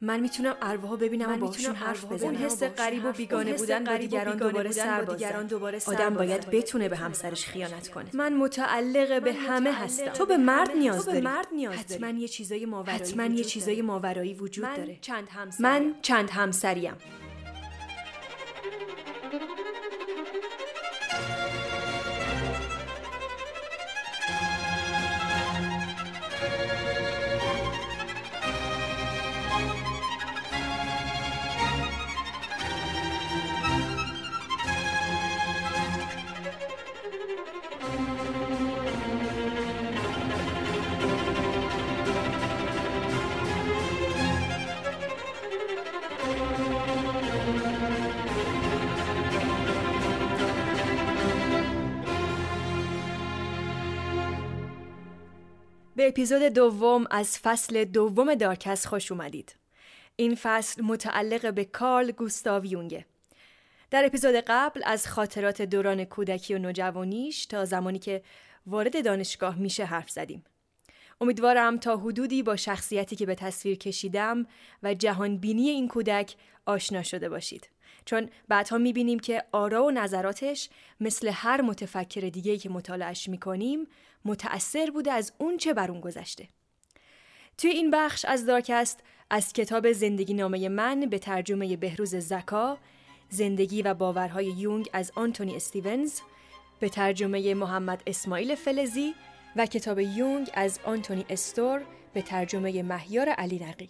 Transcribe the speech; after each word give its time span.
من 0.00 0.20
می‌تونم 0.20 0.56
ارواح 0.62 0.96
ببینم 0.96 1.32
و 1.32 1.36
باشون 1.46 1.74
حرف 1.74 2.04
بزنم. 2.04 2.28
اون 2.28 2.36
حس 2.36 2.62
غریب 2.62 3.04
و 3.04 3.12
بیگانه 3.12 3.52
بودن 3.52 3.84
با 3.84 3.96
دیگران 3.96 4.36
دوباره 4.36 4.72
سر 4.72 5.02
دیگران 5.02 5.46
دوباره 5.46 5.80
آدم 5.86 6.14
باید 6.14 6.50
بتونه 6.50 6.88
به 6.88 6.96
همسرش 6.96 7.46
خیانت 7.46 7.88
کنه. 7.88 8.10
من 8.12 8.34
متعلق 8.34 9.22
به 9.22 9.32
همه 9.32 9.72
هستم. 9.72 10.12
تو 10.12 10.26
به 10.26 10.36
مرد 10.36 10.70
نیاز 10.70 11.06
داری. 11.06 11.20
مرد 11.20 11.48
نیاز 11.54 11.74
حتما 11.74 12.08
یه 12.08 12.28
چیزای 12.28 12.66
ماورایی 12.66 12.98
حتما 12.98 13.24
یه 13.24 13.44
چیزای 13.44 13.82
ماورایی 13.82 14.34
وجود 14.34 14.64
من 14.64 14.76
داره. 14.76 14.98
من 15.60 15.94
چند 16.02 16.30
همسریم. 16.30 16.94
به 55.96 56.08
اپیزود 56.08 56.42
دوم 56.42 57.06
از 57.10 57.38
فصل 57.38 57.84
دوم 57.84 58.34
دارکس 58.34 58.86
خوش 58.86 59.12
اومدید. 59.12 59.56
این 60.16 60.34
فصل 60.34 60.82
متعلق 60.82 61.54
به 61.54 61.64
کارل 61.64 62.10
گوستاو 62.10 62.66
یونگه. 62.66 63.06
در 63.90 64.04
اپیزود 64.04 64.34
قبل 64.34 64.82
از 64.84 65.06
خاطرات 65.06 65.62
دوران 65.62 66.04
کودکی 66.04 66.54
و 66.54 66.58
نوجوانیش 66.58 67.46
تا 67.46 67.64
زمانی 67.64 67.98
که 67.98 68.22
وارد 68.66 69.04
دانشگاه 69.04 69.58
میشه 69.58 69.84
حرف 69.84 70.10
زدیم. 70.10 70.44
امیدوارم 71.20 71.78
تا 71.78 71.96
حدودی 71.96 72.42
با 72.42 72.56
شخصیتی 72.56 73.16
که 73.16 73.26
به 73.26 73.34
تصویر 73.34 73.78
کشیدم 73.78 74.46
و 74.82 74.94
جهانبینی 74.94 75.68
این 75.68 75.88
کودک 75.88 76.34
آشنا 76.66 77.02
شده 77.02 77.28
باشید. 77.28 77.68
چون 78.06 78.28
بعدها 78.48 78.78
می‌بینیم 78.78 79.18
که 79.18 79.44
آرا 79.52 79.84
و 79.84 79.90
نظراتش 79.90 80.68
مثل 81.00 81.30
هر 81.34 81.60
متفکر 81.60 82.20
دیگه 82.20 82.58
که 82.58 82.70
مطالعش 82.70 83.28
می‌کنیم 83.28 83.86
متأثر 84.24 84.90
بوده 84.90 85.12
از 85.12 85.32
اون 85.38 85.56
چه 85.56 85.74
بر 85.74 85.90
اون 85.90 86.00
گذشته. 86.00 86.48
توی 87.58 87.70
این 87.70 87.90
بخش 87.90 88.24
از 88.24 88.46
دارکست 88.46 89.00
از 89.30 89.52
کتاب 89.52 89.92
زندگی 89.92 90.34
نامه 90.34 90.68
من 90.68 91.00
به 91.00 91.18
ترجمه 91.18 91.76
بهروز 91.76 92.14
زکا 92.14 92.78
زندگی 93.28 93.82
و 93.82 93.94
باورهای 93.94 94.46
یونگ 94.46 94.90
از 94.92 95.12
آنتونی 95.14 95.56
استیونز 95.56 96.20
به 96.80 96.88
ترجمه 96.88 97.54
محمد 97.54 98.02
اسماعیل 98.06 98.54
فلزی 98.54 99.14
و 99.56 99.66
کتاب 99.66 99.98
یونگ 99.98 100.50
از 100.54 100.80
آنتونی 100.84 101.26
استور 101.30 101.82
به 102.14 102.22
ترجمه 102.22 102.82
مهیار 102.82 103.28
علی 103.28 103.58
رقی. 103.58 103.88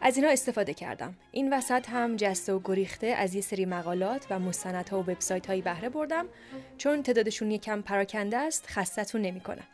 از 0.00 0.16
اینا 0.16 0.28
استفاده 0.28 0.74
کردم. 0.74 1.14
این 1.32 1.52
وسط 1.52 1.88
هم 1.88 2.16
جسته 2.16 2.52
و 2.52 2.60
گریخته 2.64 3.06
از 3.06 3.34
یه 3.34 3.40
سری 3.40 3.64
مقالات 3.64 4.26
و 4.30 4.38
مستندها 4.38 5.02
و 5.02 5.02
وبسایت 5.02 5.46
هایی 5.46 5.62
بهره 5.62 5.88
بردم 5.88 6.26
چون 6.78 7.02
تعدادشون 7.02 7.50
یکم 7.50 7.82
پراکنده 7.82 8.36
است 8.36 8.66
خستتون 8.66 9.22
نمی‌کنم. 9.22 9.64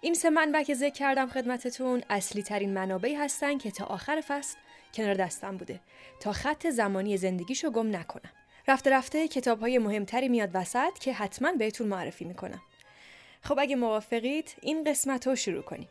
این 0.00 0.14
سه 0.14 0.30
منبع 0.30 0.62
که 0.62 0.74
ذکر 0.74 0.94
کردم 0.94 1.28
خدمتتون 1.28 2.02
اصلی 2.10 2.42
ترین 2.42 2.74
منابعی 2.74 3.14
هستن 3.14 3.58
که 3.58 3.70
تا 3.70 3.84
آخر 3.84 4.22
فصل 4.28 4.58
کنار 4.94 5.14
دستم 5.14 5.56
بوده 5.56 5.80
تا 6.20 6.32
خط 6.32 6.66
زمانی 6.66 7.16
زندگیشو 7.16 7.70
گم 7.70 7.96
نکنم. 7.96 8.30
رفته 8.68 8.90
رفته 8.90 9.28
کتاب 9.28 9.60
های 9.60 9.78
مهمتری 9.78 10.28
میاد 10.28 10.50
وسط 10.54 10.98
که 11.00 11.12
حتما 11.12 11.52
بهتون 11.52 11.86
معرفی 11.86 12.24
می‌کنم. 12.24 12.60
خب 13.42 13.58
اگه 13.58 13.76
موافقید 13.76 14.54
این 14.62 14.84
قسمت 14.84 15.26
رو 15.26 15.36
شروع 15.36 15.62
کنیم. 15.62 15.88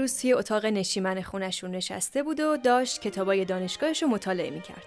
روز 0.00 0.20
توی 0.20 0.32
اتاق 0.32 0.66
نشیمن 0.66 1.22
خونشون 1.22 1.70
نشسته 1.70 2.22
بود 2.22 2.40
و 2.40 2.56
داشت 2.56 3.00
کتابای 3.00 3.44
دانشگاهش 3.44 4.02
رو 4.02 4.08
مطالعه 4.08 4.50
می‌کرد. 4.50 4.84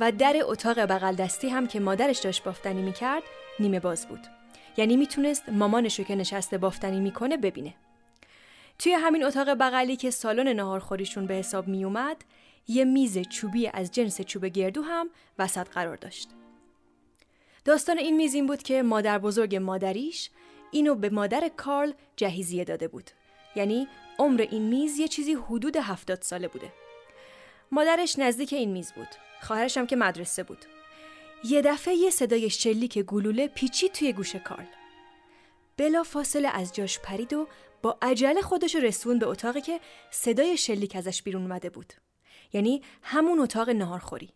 و 0.00 0.12
در 0.12 0.36
اتاق 0.42 0.80
بغل 0.80 1.14
دستی 1.14 1.48
هم 1.48 1.66
که 1.66 1.80
مادرش 1.80 2.18
داشت 2.18 2.44
بافتنی 2.44 2.82
می‌کرد 2.82 3.22
نیمه 3.60 3.80
باز 3.80 4.06
بود. 4.06 4.20
یعنی 4.76 4.96
می‌تونست 4.96 5.48
مامانش 5.48 5.98
رو 5.98 6.04
که 6.04 6.14
نشسته 6.14 6.58
بافتنی 6.58 7.00
می‌کنه 7.00 7.36
ببینه. 7.36 7.74
توی 8.78 8.92
همین 8.92 9.24
اتاق 9.24 9.48
بغلی 9.48 9.96
که 9.96 10.10
سالن 10.10 10.48
ناهارخوریشون 10.48 11.26
به 11.26 11.34
حساب 11.34 11.68
میومد 11.68 12.16
یه 12.68 12.84
میز 12.84 13.18
چوبی 13.18 13.68
از 13.68 13.90
جنس 13.90 14.20
چوب 14.20 14.46
گردو 14.46 14.82
هم 14.82 15.10
وسط 15.38 15.68
قرار 15.68 15.96
داشت. 15.96 16.28
داستان 17.64 17.98
این 17.98 18.16
میز 18.16 18.34
این 18.34 18.46
بود 18.46 18.62
که 18.62 18.82
مادر 18.82 19.18
بزرگ 19.18 19.56
مادریش 19.56 20.30
اینو 20.70 20.94
به 20.94 21.10
مادر 21.10 21.50
کارل 21.56 21.92
جهیزیه 22.16 22.64
داده 22.64 22.88
بود. 22.88 23.10
یعنی 23.56 23.88
عمر 24.18 24.46
این 24.50 24.62
میز 24.62 24.98
یه 24.98 25.08
چیزی 25.08 25.34
حدود 25.34 25.76
هفتاد 25.76 26.22
ساله 26.22 26.48
بوده. 26.48 26.72
مادرش 27.70 28.18
نزدیک 28.18 28.52
این 28.52 28.70
میز 28.70 28.92
بود. 28.92 29.08
خواهرش 29.42 29.76
هم 29.78 29.86
که 29.86 29.96
مدرسه 29.96 30.42
بود. 30.42 30.64
یه 31.44 31.62
دفعه 31.62 31.94
یه 31.94 32.10
صدای 32.10 32.50
شلیک 32.50 32.98
گلوله 32.98 33.48
پیچی 33.48 33.88
توی 33.88 34.12
گوش 34.12 34.36
کارل. 34.36 34.64
بلا 35.76 36.02
فاصله 36.02 36.48
از 36.48 36.72
جاش 36.72 36.98
پرید 36.98 37.32
و 37.32 37.48
با 37.82 37.98
عجله 38.02 38.40
خودش 38.42 38.76
رسون 38.76 39.18
به 39.18 39.26
اتاقی 39.26 39.60
که 39.60 39.80
صدای 40.10 40.56
شلیک 40.56 40.96
ازش 40.96 41.22
بیرون 41.22 41.42
اومده 41.42 41.70
بود. 41.70 41.92
یعنی 42.52 42.82
همون 43.02 43.38
اتاق 43.38 43.70
نهارخوری. 43.70 44.30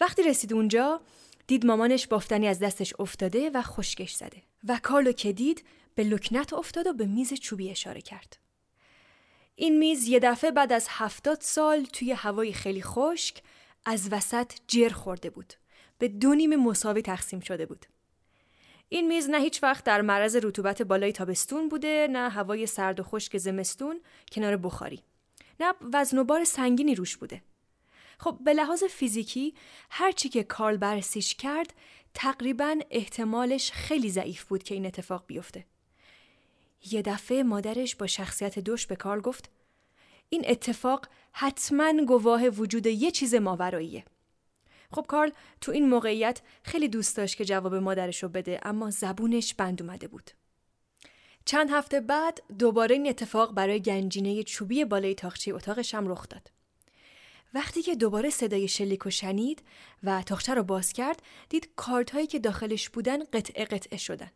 وقتی 0.00 0.22
رسید 0.22 0.52
اونجا 0.52 1.00
دید 1.46 1.66
مامانش 1.66 2.06
بافتنی 2.06 2.48
از 2.48 2.58
دستش 2.58 2.94
افتاده 2.98 3.50
و 3.50 3.62
خشکش 3.62 4.12
زده 4.12 4.42
و 4.68 4.80
کارلو 4.82 5.12
که 5.12 5.32
دید 5.32 5.64
به 5.94 6.04
لکنت 6.04 6.52
افتاد 6.52 6.86
و 6.86 6.92
به 6.92 7.06
میز 7.06 7.34
چوبی 7.34 7.70
اشاره 7.70 8.00
کرد. 8.00 8.36
این 9.60 9.78
میز 9.78 10.08
یه 10.08 10.18
دفعه 10.18 10.50
بعد 10.50 10.72
از 10.72 10.86
هفتاد 10.90 11.40
سال 11.40 11.84
توی 11.84 12.12
هوای 12.12 12.52
خیلی 12.52 12.82
خشک 12.82 13.42
از 13.84 14.12
وسط 14.12 14.52
جر 14.68 14.88
خورده 14.88 15.30
بود. 15.30 15.54
به 15.98 16.08
دو 16.08 16.34
نیم 16.34 16.56
مساوی 16.56 17.02
تقسیم 17.02 17.40
شده 17.40 17.66
بود. 17.66 17.86
این 18.88 19.08
میز 19.08 19.30
نه 19.30 19.38
هیچ 19.38 19.62
وقت 19.62 19.84
در 19.84 20.00
معرض 20.00 20.36
رطوبت 20.36 20.82
بالای 20.82 21.12
تابستون 21.12 21.68
بوده 21.68 22.08
نه 22.10 22.28
هوای 22.28 22.66
سرد 22.66 23.00
و 23.00 23.02
خشک 23.02 23.38
زمستون 23.38 24.00
کنار 24.32 24.56
بخاری. 24.56 25.02
نه 25.60 25.74
وزن 25.92 26.18
و 26.18 26.24
بار 26.24 26.44
سنگینی 26.44 26.94
روش 26.94 27.16
بوده. 27.16 27.42
خب 28.18 28.38
به 28.44 28.52
لحاظ 28.52 28.84
فیزیکی 28.84 29.54
هرچی 29.90 30.28
که 30.28 30.42
کارل 30.42 30.76
بررسیش 30.76 31.34
کرد 31.34 31.74
تقریبا 32.14 32.76
احتمالش 32.90 33.72
خیلی 33.72 34.10
ضعیف 34.10 34.44
بود 34.44 34.62
که 34.62 34.74
این 34.74 34.86
اتفاق 34.86 35.24
بیفته. 35.26 35.64
یه 36.84 37.02
دفعه 37.02 37.42
مادرش 37.42 37.96
با 37.96 38.06
شخصیت 38.06 38.58
دوش 38.58 38.86
به 38.86 38.96
کارل 38.96 39.20
گفت 39.20 39.50
این 40.28 40.44
اتفاق 40.46 41.06
حتما 41.32 42.04
گواه 42.04 42.48
وجود 42.48 42.86
یه 42.86 43.10
چیز 43.10 43.34
ماوراییه. 43.34 44.04
خب 44.92 45.04
کارل 45.08 45.30
تو 45.60 45.72
این 45.72 45.88
موقعیت 45.88 46.40
خیلی 46.62 46.88
دوست 46.88 47.16
داشت 47.16 47.36
که 47.36 47.44
جواب 47.44 47.74
مادرش 47.74 48.22
رو 48.22 48.28
بده 48.28 48.60
اما 48.62 48.90
زبونش 48.90 49.54
بند 49.54 49.82
اومده 49.82 50.08
بود. 50.08 50.30
چند 51.44 51.70
هفته 51.70 52.00
بعد 52.00 52.42
دوباره 52.58 52.94
این 52.94 53.08
اتفاق 53.08 53.54
برای 53.54 53.80
گنجینه 53.80 54.42
چوبی 54.42 54.84
بالای 54.84 55.14
تاخچه 55.14 55.54
اتاقش 55.54 55.94
هم 55.94 56.08
رخ 56.08 56.28
داد. 56.28 56.50
وقتی 57.54 57.82
که 57.82 57.94
دوباره 57.94 58.30
صدای 58.30 58.68
شلیک 58.68 59.06
و 59.06 59.10
شنید 59.10 59.62
و 60.02 60.22
تاخچه 60.22 60.54
رو 60.54 60.62
باز 60.62 60.92
کرد 60.92 61.22
دید 61.48 61.70
کارت 61.76 62.10
هایی 62.10 62.26
که 62.26 62.38
داخلش 62.38 62.88
بودن 62.88 63.24
قطعه 63.24 63.64
قطعه 63.64 63.98
شدن. 63.98 64.30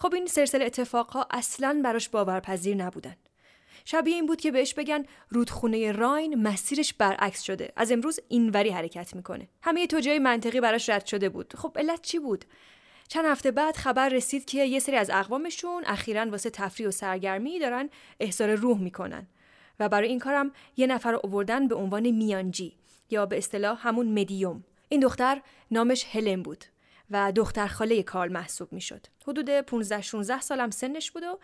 خب 0.00 0.14
این 0.14 0.26
سلسله 0.26 0.64
اتفاقها 0.64 1.26
اصلا 1.30 1.80
براش 1.84 2.08
باورپذیر 2.08 2.76
نبودن. 2.76 3.16
شبیه 3.84 4.14
این 4.14 4.26
بود 4.26 4.40
که 4.40 4.50
بهش 4.50 4.74
بگن 4.74 5.04
رودخونه 5.28 5.92
راین 5.92 6.42
مسیرش 6.42 6.94
برعکس 6.94 7.42
شده. 7.42 7.72
از 7.76 7.92
امروز 7.92 8.20
اینوری 8.28 8.70
حرکت 8.70 9.16
می‌کنه. 9.16 9.48
همه 9.62 9.86
توجیه 9.86 10.18
منطقی 10.18 10.60
براش 10.60 10.88
رد 10.88 11.06
شده 11.06 11.28
بود. 11.28 11.54
خب 11.56 11.72
علت 11.76 12.02
چی 12.02 12.18
بود؟ 12.18 12.44
چند 13.08 13.24
هفته 13.24 13.50
بعد 13.50 13.76
خبر 13.76 14.08
رسید 14.08 14.44
که 14.44 14.64
یه 14.64 14.78
سری 14.78 14.96
از 14.96 15.10
اقوامشون 15.10 15.84
اخیرا 15.86 16.30
واسه 16.30 16.50
تفریح 16.50 16.88
و 16.88 16.90
سرگرمی 16.90 17.58
دارن 17.58 17.90
احضار 18.20 18.54
روح 18.54 18.78
می‌کنن. 18.78 19.26
و 19.80 19.88
برای 19.88 20.08
این 20.08 20.18
کارم 20.18 20.52
یه 20.76 20.86
نفر 20.86 21.12
رو 21.12 21.20
آوردن 21.24 21.68
به 21.68 21.74
عنوان 21.74 22.10
میانجی 22.10 22.76
یا 23.10 23.26
به 23.26 23.38
اصطلاح 23.38 23.88
همون 23.88 24.20
مدیوم. 24.20 24.64
این 24.88 25.00
دختر 25.00 25.40
نامش 25.70 26.06
هلن 26.12 26.42
بود. 26.42 26.64
و 27.10 27.32
دختر 27.32 27.66
خاله 27.66 28.02
کارل 28.02 28.32
محسوب 28.32 28.72
می‌شد. 28.72 29.06
حدود 29.26 29.50
15 29.50 30.02
16 30.02 30.40
سالم 30.40 30.70
سنش 30.70 31.10
بود 31.10 31.22
و 31.22 31.38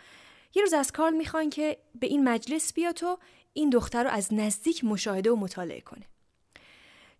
یه 0.55 0.63
روز 0.63 0.73
از 0.73 0.93
کارل 0.93 1.15
می‌خوان 1.15 1.51
که 1.51 1.79
به 1.95 2.07
این 2.07 2.29
مجلس 2.29 2.73
بیاد 2.73 3.05
و 3.05 3.19
این 3.53 3.71
دختر 3.71 4.05
رو 4.05 4.11
از 4.11 4.35
نزدیک 4.35 4.85
مشاهده 4.85 5.31
و 5.31 5.37
مطالعه 5.37 5.81
کنه. 5.81 6.07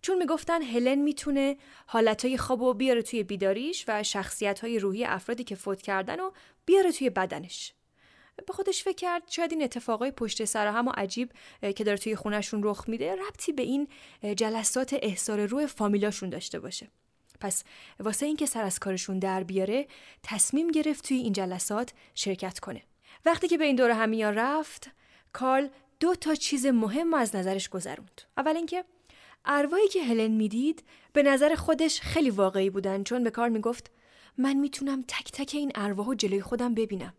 چون 0.01 0.17
می‌گفتن 0.17 0.61
هلن 0.61 0.95
می‌تونه 0.95 1.57
حالتهای 1.87 2.37
خواب 2.37 2.61
و 2.61 2.73
بیاره 2.73 3.01
توی 3.01 3.23
بیداریش 3.23 3.85
و 3.87 4.03
شخصیت 4.03 4.59
های 4.59 4.79
روحی 4.79 5.05
افرادی 5.05 5.43
که 5.43 5.55
فوت 5.55 5.81
کردن 5.81 6.19
و 6.19 6.31
بیاره 6.65 6.91
توی 6.91 7.09
بدنش. 7.09 7.73
به 8.47 8.53
خودش 8.53 8.83
فکر 8.83 8.95
کرد 8.95 9.23
شاید 9.27 9.51
این 9.51 9.63
اتفاقای 9.63 10.11
پشت 10.11 10.45
سر 10.45 10.67
هم 10.67 10.87
و 10.87 10.91
عجیب 10.97 11.31
که 11.75 11.83
داره 11.83 11.97
توی 11.97 12.15
خونشون 12.15 12.61
رخ 12.63 12.89
میده 12.89 13.15
ربطی 13.15 13.51
به 13.51 13.63
این 13.63 13.87
جلسات 14.35 14.95
احسار 15.01 15.45
روح 15.45 15.65
فامیلاشون 15.65 16.29
داشته 16.29 16.59
باشه. 16.59 16.87
پس 17.45 17.63
واسه 17.99 18.25
اینکه 18.25 18.45
سر 18.45 18.63
از 18.63 18.79
کارشون 18.79 19.19
در 19.19 19.43
بیاره 19.43 19.87
تصمیم 20.23 20.67
گرفت 20.67 21.07
توی 21.07 21.17
این 21.17 21.33
جلسات 21.33 21.93
شرکت 22.15 22.59
کنه. 22.59 22.81
وقتی 23.25 23.47
که 23.47 23.57
به 23.57 23.65
این 23.65 23.75
دور 23.75 23.91
همیان 23.91 24.35
رفت 24.35 24.89
کارل 25.33 25.67
دو 25.99 26.15
تا 26.15 26.35
چیز 26.35 26.65
مهم 26.65 27.13
از 27.13 27.35
نظرش 27.35 27.69
گذروند. 27.69 28.21
اول 28.37 28.55
اینکه 28.55 28.83
ارواحی 29.45 29.87
که 29.87 30.03
هلن 30.03 30.31
می‌دید 30.31 30.83
به 31.13 31.23
نظر 31.23 31.55
خودش 31.55 32.01
خیلی 32.01 32.29
واقعی 32.29 32.69
بودن 32.69 33.03
چون 33.03 33.23
به 33.23 33.31
کار 33.31 33.49
می‌گفت 33.49 33.91
من 34.37 34.53
می‌تونم 34.53 35.03
تک 35.07 35.31
تک 35.31 35.51
این 35.55 35.71
ارواح 35.75 36.15
جلوی 36.15 36.41
خودم 36.41 36.73
ببینم 36.73 37.13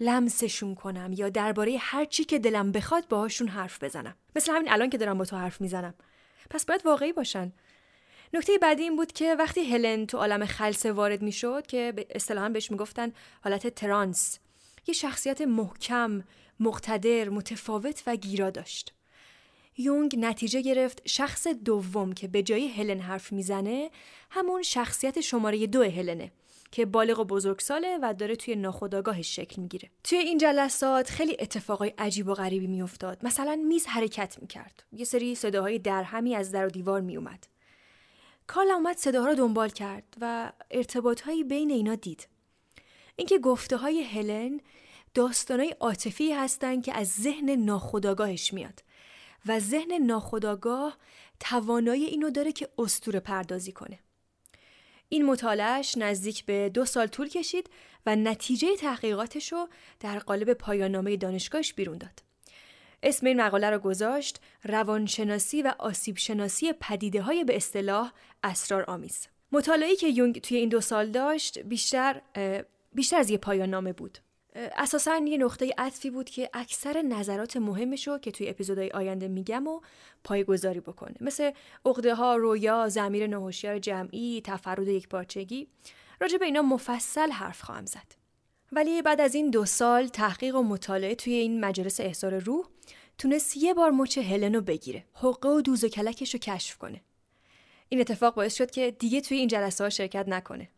لمسشون 0.00 0.74
کنم 0.74 1.12
یا 1.12 1.28
درباره 1.28 1.76
هر 1.80 2.04
چی 2.04 2.24
که 2.24 2.38
دلم 2.38 2.72
بخواد 2.72 3.08
باهاشون 3.08 3.48
حرف 3.48 3.82
بزنم. 3.82 4.14
مثل 4.36 4.52
همین 4.52 4.72
الان 4.72 4.90
که 4.90 4.98
دارم 4.98 5.18
با 5.18 5.24
تو 5.24 5.36
حرف 5.36 5.60
می‌زنم. 5.60 5.94
پس 6.50 6.64
باید 6.64 6.86
واقعی 6.86 7.12
باشن. 7.12 7.52
نکته 8.36 8.58
بعدی 8.58 8.82
این 8.82 8.96
بود 8.96 9.12
که 9.12 9.34
وقتی 9.34 9.64
هلن 9.64 10.06
تو 10.06 10.18
عالم 10.18 10.46
خلصه 10.46 10.92
وارد 10.92 11.22
می‌شد 11.22 11.66
که 11.66 11.92
به 11.96 12.06
اصطلاحا 12.10 12.48
بهش 12.48 12.70
می‌گفتن 12.70 13.12
حالت 13.44 13.66
ترانس 13.66 14.38
یه 14.86 14.94
شخصیت 14.94 15.40
محکم 15.40 16.24
مقتدر 16.60 17.28
متفاوت 17.28 18.02
و 18.06 18.16
گیرا 18.16 18.50
داشت. 18.50 18.92
یونگ 19.76 20.16
نتیجه 20.18 20.60
گرفت 20.60 21.02
شخص 21.08 21.46
دوم 21.46 22.12
که 22.12 22.28
به 22.28 22.42
جای 22.42 22.68
هلن 22.68 23.00
حرف 23.00 23.32
می‌زنه 23.32 23.90
همون 24.30 24.62
شخصیت 24.62 25.20
شماره 25.20 25.66
دو 25.66 25.82
هلنه 25.82 26.32
که 26.70 26.86
بالغ 26.86 27.18
و 27.18 27.24
بزرگساله 27.24 27.98
و 28.02 28.14
داره 28.18 28.36
توی 28.36 28.56
ناخودآگاهش 28.56 29.36
شکل 29.36 29.62
می‌گیره. 29.62 29.90
توی 30.04 30.18
این 30.18 30.38
جلسات 30.38 31.10
خیلی 31.10 31.36
اتفاقای 31.40 31.92
عجیب 31.98 32.28
و 32.28 32.34
غریبی 32.34 32.66
میافتاد. 32.66 33.18
مثلا 33.22 33.56
میز 33.68 33.86
حرکت 33.86 34.36
می‌کرد. 34.40 34.84
یه 34.92 35.04
سری 35.04 35.34
صداهای 35.34 35.78
درهمی 35.78 36.34
از 36.34 36.52
در 36.52 36.66
و 36.66 36.70
دیوار 36.70 37.00
میومد 37.00 37.46
کال 38.46 38.70
اومد 38.70 38.96
صداها 38.96 39.26
رو 39.26 39.34
دنبال 39.34 39.68
کرد 39.68 40.16
و 40.20 40.52
ارتباطهایی 40.70 41.44
بین 41.44 41.70
اینا 41.70 41.94
دید 41.94 42.28
اینکه 43.16 43.38
گفته 43.38 43.76
های 43.76 44.02
هلن 44.02 44.60
داستانهای 45.14 45.70
عاطفی 45.80 46.32
هستند 46.32 46.84
که 46.84 46.94
از 46.94 47.08
ذهن 47.08 47.50
ناخودآگاهش 47.50 48.52
میاد 48.52 48.82
و 49.46 49.60
ذهن 49.60 49.92
ناخودآگاه 49.92 50.96
توانایی 51.40 52.04
اینو 52.04 52.30
داره 52.30 52.52
که 52.52 52.68
استور 52.78 53.18
پردازی 53.18 53.72
کنه 53.72 53.98
این 55.08 55.26
مطالعهش 55.26 55.96
نزدیک 55.96 56.44
به 56.44 56.68
دو 56.68 56.84
سال 56.84 57.06
طول 57.06 57.28
کشید 57.28 57.70
و 58.06 58.16
نتیجه 58.16 58.76
تحقیقاتش 58.76 59.52
رو 59.52 59.68
در 60.00 60.18
قالب 60.18 60.52
پایانامه 60.52 61.16
دانشگاهش 61.16 61.72
بیرون 61.72 61.98
داد. 61.98 62.22
اسم 63.02 63.26
این 63.26 63.40
مقاله 63.40 63.70
را 63.70 63.78
گذاشت 63.78 64.40
روانشناسی 64.64 65.62
و 65.62 65.74
آسیب 65.78 66.16
شناسی 66.16 66.72
پدیده 66.72 67.22
های 67.22 67.44
به 67.44 67.56
اصطلاح 67.56 68.12
اسرار 68.46 68.84
آمیز. 68.84 69.26
مطالعه‌ای 69.52 69.96
که 69.96 70.08
یونگ 70.08 70.40
توی 70.40 70.56
این 70.56 70.68
دو 70.68 70.80
سال 70.80 71.10
داشت 71.10 71.58
بیشتر 71.58 72.20
بیشتر 72.92 73.16
از 73.16 73.30
یه 73.30 73.38
پایان 73.38 73.70
نامه 73.70 73.92
بود. 73.92 74.18
اساسا 74.54 75.16
یه 75.16 75.38
نقطه 75.38 75.74
عطفی 75.78 76.10
بود 76.10 76.30
که 76.30 76.50
اکثر 76.54 77.02
نظرات 77.02 77.56
مهمش 77.56 78.08
رو 78.08 78.18
که 78.18 78.30
توی 78.30 78.48
اپیزودهای 78.48 78.90
آینده 78.90 79.28
میگم 79.28 79.66
و 79.66 79.80
پایگذاری 80.24 80.80
بکنه. 80.80 81.14
مثل 81.20 81.50
عقده 81.84 82.14
ها 82.14 82.36
رویا 82.36 82.88
زمیر 82.88 83.26
نهوشیار 83.26 83.78
جمعی 83.78 84.40
تفرد 84.44 84.88
یک 84.88 85.08
پارچگی 85.08 85.68
راجع 86.20 86.38
به 86.38 86.44
اینا 86.44 86.62
مفصل 86.62 87.30
حرف 87.30 87.62
خواهم 87.62 87.86
زد. 87.86 88.26
ولی 88.72 89.02
بعد 89.02 89.20
از 89.20 89.34
این 89.34 89.50
دو 89.50 89.64
سال 89.64 90.06
تحقیق 90.06 90.56
و 90.56 90.62
مطالعه 90.62 91.14
توی 91.14 91.32
این 91.32 91.64
مجلس 91.64 92.00
احضار 92.00 92.38
روح 92.38 92.66
تونست 93.18 93.56
یه 93.56 93.74
بار 93.74 93.90
مچ 93.90 94.18
هلن 94.18 94.54
رو 94.54 94.60
بگیره. 94.60 95.04
حقه 95.12 95.48
و 95.48 95.60
دوز 95.60 95.84
و 95.84 95.88
کلکش 95.88 96.34
رو 96.34 96.40
کشف 96.40 96.78
کنه. 96.78 97.00
این 97.88 98.00
اتفاق 98.00 98.34
باعث 98.34 98.54
شد 98.54 98.70
که 98.70 98.90
دیگه 98.90 99.20
توی 99.20 99.38
این 99.38 99.48
جلسه 99.48 99.84
ها 99.84 99.90
شرکت 99.90 100.28
نکنه 100.28 100.68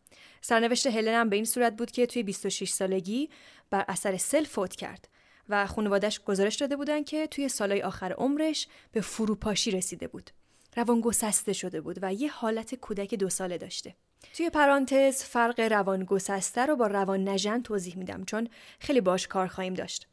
سرنوشت 0.41 0.87
هلن 0.87 1.13
هم 1.13 1.29
به 1.29 1.35
این 1.35 1.45
صورت 1.45 1.75
بود 1.75 1.91
که 1.91 2.05
توی 2.05 2.23
26 2.23 2.69
سالگی 2.69 3.29
بر 3.69 3.85
اثر 3.87 4.17
سل 4.17 4.43
فوت 4.43 4.75
کرد 4.75 5.07
و 5.49 5.67
خانوادش 5.67 6.19
گزارش 6.23 6.55
داده 6.55 6.75
بودن 6.75 7.03
که 7.03 7.27
توی 7.27 7.49
سالهای 7.49 7.81
آخر 7.81 8.13
عمرش 8.13 8.67
به 8.91 9.01
فروپاشی 9.01 9.71
رسیده 9.71 10.07
بود. 10.07 10.29
روان 10.75 11.01
گسسته 11.01 11.53
شده 11.53 11.81
بود 11.81 11.99
و 12.01 12.13
یه 12.13 12.31
حالت 12.31 12.75
کودک 12.75 13.15
دو 13.15 13.29
ساله 13.29 13.57
داشته. 13.57 13.95
توی 14.33 14.49
پرانتز 14.49 15.23
فرق 15.23 15.59
روان 15.59 16.03
گسسته 16.03 16.65
رو 16.65 16.75
با 16.75 16.87
روان 16.87 17.23
نژند 17.23 17.63
توضیح 17.63 17.97
میدم 17.97 18.25
چون 18.25 18.47
خیلی 18.79 19.01
باش 19.01 19.27
کار 19.27 19.47
خواهیم 19.47 19.73
داشت. 19.73 20.07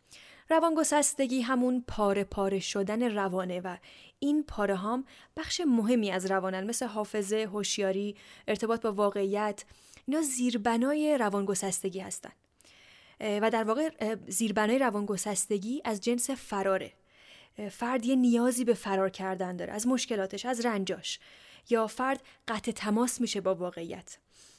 روان 0.50 0.75
گسستگی 0.75 1.40
همون 1.40 1.84
پاره 1.88 2.25
پاره 2.25 2.60
شدن 2.60 3.14
روانه 3.14 3.60
و 3.60 3.76
این 4.19 4.44
پاره 4.44 4.76
هم 4.76 5.04
بخش 5.37 5.60
مهمی 5.66 6.10
از 6.10 6.26
روانن 6.26 6.64
مثل 6.64 6.87
حافظه، 6.87 7.48
هوشیاری، 7.52 8.16
ارتباط 8.48 8.82
با 8.82 8.93
واقعیت 8.93 9.64
اینا 10.06 10.22
زیربنای 10.22 11.19
روانگسستگی 11.19 12.00
هستن. 12.00 12.32
و 13.20 13.50
در 13.50 13.64
واقع 13.64 14.16
زیربنای 14.28 14.78
روانگسستگی 14.78 15.82
از 15.84 16.00
جنس 16.00 16.31
فراره. 16.31 16.92
فرد 17.70 18.04
یه 18.04 18.16
نیازی 18.16 18.64
به 18.64 18.75
فرار 18.75 19.10
کردن 19.10 19.56
داره 19.56 19.72
از 19.72 19.87
مشکلاتش 19.87 20.46
از 20.46 20.66
رنجاش. 20.66 21.19
یا 21.70 21.87
فرد 21.87 22.22
قطع 22.49 22.72
تماس 22.72 23.20
میشه 23.20 23.40
با 23.40 23.54
واقعیت. 23.54 24.19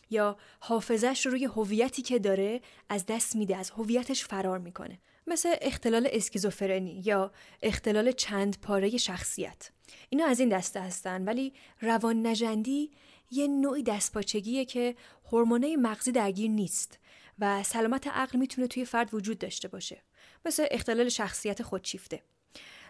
یا 0.09 0.37
حافظش 0.59 1.25
رو 1.25 1.31
روی 1.31 1.45
هویتی 1.45 2.01
که 2.01 2.19
داره 2.19 2.61
از 2.89 3.05
دست 3.05 3.35
میده 3.35 3.57
از 3.57 3.69
هویتش 3.69 4.25
فرار 4.25 4.59
می‌کنه. 4.59 4.99
مثل 5.27 5.55
اختلال 5.61 6.09
اسکیزوفرنی 6.11 7.01
یا 7.05 7.31
اختلال 7.61 8.11
چند 8.11 8.57
پاره 8.61 8.97
شخصیت. 8.97 9.69
اینا 10.09 10.25
از 10.25 10.39
این 10.39 10.49
دسته 10.49 10.81
هستن 10.81 11.25
ولی 11.25 11.53
روان 11.81 12.27
نجندی 12.27 12.91
یه 13.31 13.47
نوعی 13.47 13.83
دستپاچگیه 13.83 14.65
که 14.65 14.95
هورمونای 15.31 15.75
مغزی 15.75 16.11
درگیر 16.11 16.51
نیست 16.51 16.99
و 17.39 17.63
سلامت 17.63 18.07
عقل 18.07 18.39
می‌تونه 18.39 18.67
توی 18.67 18.85
فرد 18.85 19.13
وجود 19.13 19.39
داشته 19.39 19.67
باشه. 19.67 20.01
مثل 20.45 20.65
اختلال 20.71 21.09
شخصیت 21.09 21.63
خودشیفته. 21.63 22.21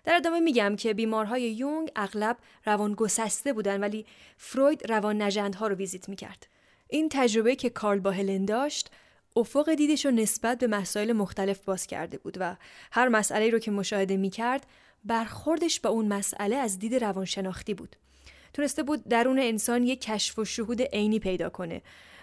در 0.04 0.16
ادامه 0.16 0.40
میگم 0.40 0.76
که 0.76 0.94
بیمارهای 0.94 1.52
یونگ 1.52 1.92
اغلب 1.96 2.38
روان 2.66 2.94
گسسته 2.94 3.54
بودن 3.54 3.80
ولی 3.80 4.06
فروید 4.38 4.92
روان 4.92 5.22
نجندها 5.22 5.68
رو 5.68 5.76
ویزیت 5.76 6.10
می‌کرد. 6.10 6.48
این 6.90 7.10
تجربه 7.10 7.56
که 7.56 7.70
کارل 7.70 8.00
با 8.00 8.12
هلن 8.12 8.46
داشت 8.46 8.90
افق 9.38 9.74
دیدش 9.74 10.06
رو 10.06 10.12
نسبت 10.12 10.60
به 10.60 10.68
مسائل 10.68 11.14
مختلف 11.14 11.60
باز 11.60 11.88
کرده 11.88 12.18
بود 12.18 12.38
و 12.40 12.56
هر 12.92 13.08
مسئله 13.08 13.50
رو 13.50 13.60
که 13.60 13.72
مشاهده 13.72 14.18
می‌کرد 14.18 14.66
برخوردش 15.06 15.80
با 15.80 15.90
اون 15.90 16.08
مسئله 16.08 16.56
از 16.56 16.80
دید 16.80 16.96
روانشناختی 16.96 17.74
بود. 17.74 17.96
تونسته 18.54 18.84
بود 18.84 19.08
درون 19.08 19.40
انسان 19.40 19.84
یک 19.84 20.02
کشف 20.02 20.40
و 20.40 20.46
شهود 20.46 20.82
عینی 20.82 21.20
پیدا 21.20 21.50
کنه. 21.50 21.82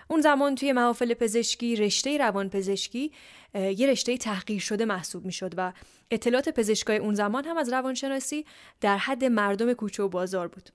اون 0.08 0.20
زمان 0.20 0.54
توی 0.54 0.72
محافل 0.72 1.14
پزشکی 1.14 1.76
رشته 1.76 2.18
روان 2.18 2.50
پزشکی 2.50 3.12
یه 3.54 3.86
رشته 3.86 4.16
تحقیر 4.16 4.60
شده 4.60 4.84
محسوب 4.84 5.24
می‌شد 5.24 5.54
و 5.56 5.72
اطلاعات 6.10 6.48
پزشکای 6.48 6.96
اون 6.96 7.14
زمان 7.14 7.44
هم 7.44 7.56
از 7.56 7.72
روانشناسی 7.72 8.46
در 8.80 8.98
حد 8.98 9.24
مردم 9.24 9.72
کوچه 9.72 10.02
و 10.02 10.08
بازار 10.08 10.48
بود. 10.48 10.70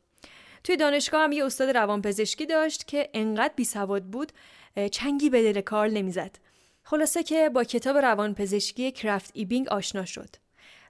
توی 0.64 0.78
دانشگاه 0.78 1.24
هم 1.24 1.32
یه 1.32 1.46
استاد 1.46 1.70
روانپزشکی 1.70 2.46
داشت 2.46 2.88
که 2.88 3.10
انقدر 3.14 3.54
بی 3.56 3.66
سواد 3.66 4.04
بود 4.04 4.32
چنگی 4.92 5.30
به 5.30 5.54
دل 5.54 5.62
کارل 5.62 5.92
نمی‌زد. 5.92 6.36
خلاصه 6.84 7.24
که 7.24 7.50
با 7.50 7.64
کتاب 7.64 7.98
روانپزشکی 7.98 8.92
کرافت 8.92 9.32
ایبینگ 9.34 9.68
آشنا 9.68 10.06
شد. 10.06 10.30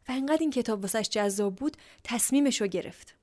و 0.09 0.11
انقدر 0.11 0.37
این 0.39 0.51
کتاب 0.51 0.81
واسش 0.81 1.09
جذاب 1.09 1.55
بود 1.55 1.77
تصمیمش 2.03 2.61
رو 2.61 2.67
گرفت. 2.67 3.15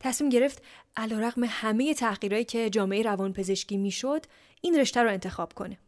تصمیم 0.00 0.30
گرفت 0.30 0.62
علیرغم 0.96 1.44
همه 1.44 1.94
تحقیرهایی 1.94 2.44
که 2.44 2.70
جامعه 2.70 3.02
روانپزشکی 3.02 3.76
می‌شد 3.76 4.26
این 4.60 4.78
رشته 4.78 5.02
رو 5.02 5.10
انتخاب 5.10 5.52
کنه. 5.52 5.78